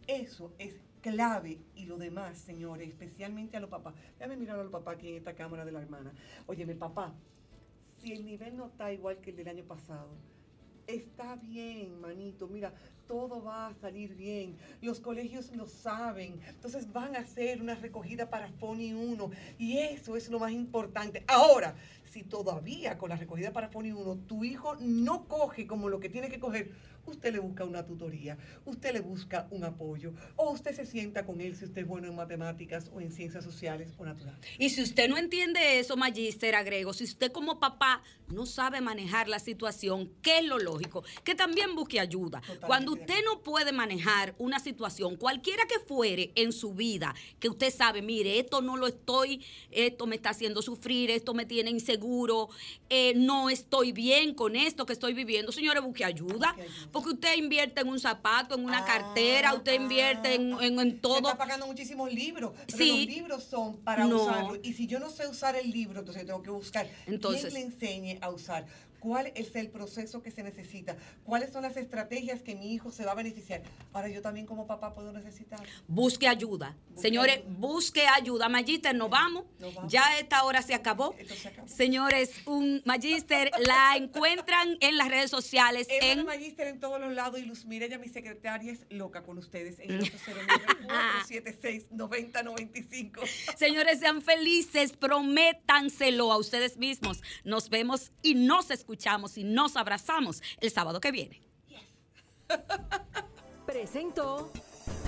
[0.07, 3.93] Eso es clave y lo demás, señores, especialmente a los papás.
[4.19, 6.13] Déjame mirar a los papás aquí en esta cámara de la hermana.
[6.47, 7.13] Óyeme, papá,
[7.97, 10.07] si el nivel no está igual que el del año pasado,
[10.87, 12.47] está bien, manito.
[12.47, 12.73] Mira,
[13.11, 14.55] todo va a salir bien.
[14.81, 16.39] Los colegios lo saben.
[16.47, 19.31] Entonces van a hacer una recogida para FONI 1.
[19.59, 21.21] Y eso es lo más importante.
[21.27, 21.75] Ahora,
[22.11, 26.09] si todavía con la recogida para FONI 1 tu hijo no coge como lo que
[26.09, 26.71] tiene que coger,
[27.05, 31.41] usted le busca una tutoría, usted le busca un apoyo, o usted se sienta con
[31.41, 34.39] él si usted es bueno en matemáticas o en ciencias sociales o naturales.
[34.59, 39.27] Y si usted no entiende eso, Magister, agrego, si usted como papá no sabe manejar
[39.27, 41.03] la situación, ¿qué es lo lógico?
[41.23, 42.41] Que también busque ayuda.
[42.65, 47.73] Cuando usted no puede manejar una situación, cualquiera que fuere en su vida, que usted
[47.73, 52.00] sabe, mire, esto no lo estoy, esto me está haciendo sufrir, esto me tiene inseguro,
[52.89, 56.55] eh, no estoy bien con esto que estoy viviendo, señores, busque ayuda.
[56.91, 60.97] Porque usted invierte en un zapato, en una cartera, usted invierte en, en- en Se
[60.97, 61.17] todo.
[61.17, 63.05] está pagando muchísimos libros, pero Sí.
[63.05, 64.23] los libros son para No.
[64.23, 64.57] usarlo.
[64.63, 67.61] Y si yo no sé usar el libro, entonces tengo que buscar Entonces- quién le
[67.61, 68.65] enseñe a usar.
[69.01, 70.95] ¿Cuál es el proceso que se necesita?
[71.23, 73.63] ¿Cuáles son las estrategias que mi hijo se va a beneficiar?
[73.93, 75.59] Ahora yo también como papá puedo necesitar.
[75.87, 76.77] Busque ayuda.
[76.95, 78.47] Señores, busque ayuda.
[78.47, 79.45] Magister, nos vamos.
[79.57, 79.91] Nos vamos.
[79.91, 81.15] Ya esta hora se acabó.
[81.65, 85.87] Señores, un Magister la encuentran en las redes sociales.
[85.89, 89.79] En Magister en todos los lados y Luz Mireya, mi secretaria, es loca con ustedes
[89.79, 90.11] en el
[91.89, 93.27] 809-476-9095.
[93.57, 97.23] Señores, sean felices, prométanselo a ustedes mismos.
[97.43, 98.90] Nos vemos y nos escuchamos
[99.37, 101.41] y nos abrazamos el sábado que viene.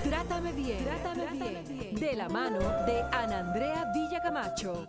[0.02, 4.86] Trátame bien, Trátame, bien, de la mano de Ana Andrea Villacamacho.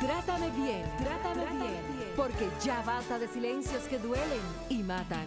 [0.00, 5.26] Trátame bien, Trátame, bien, porque ya basta de silencios que duelen y matan.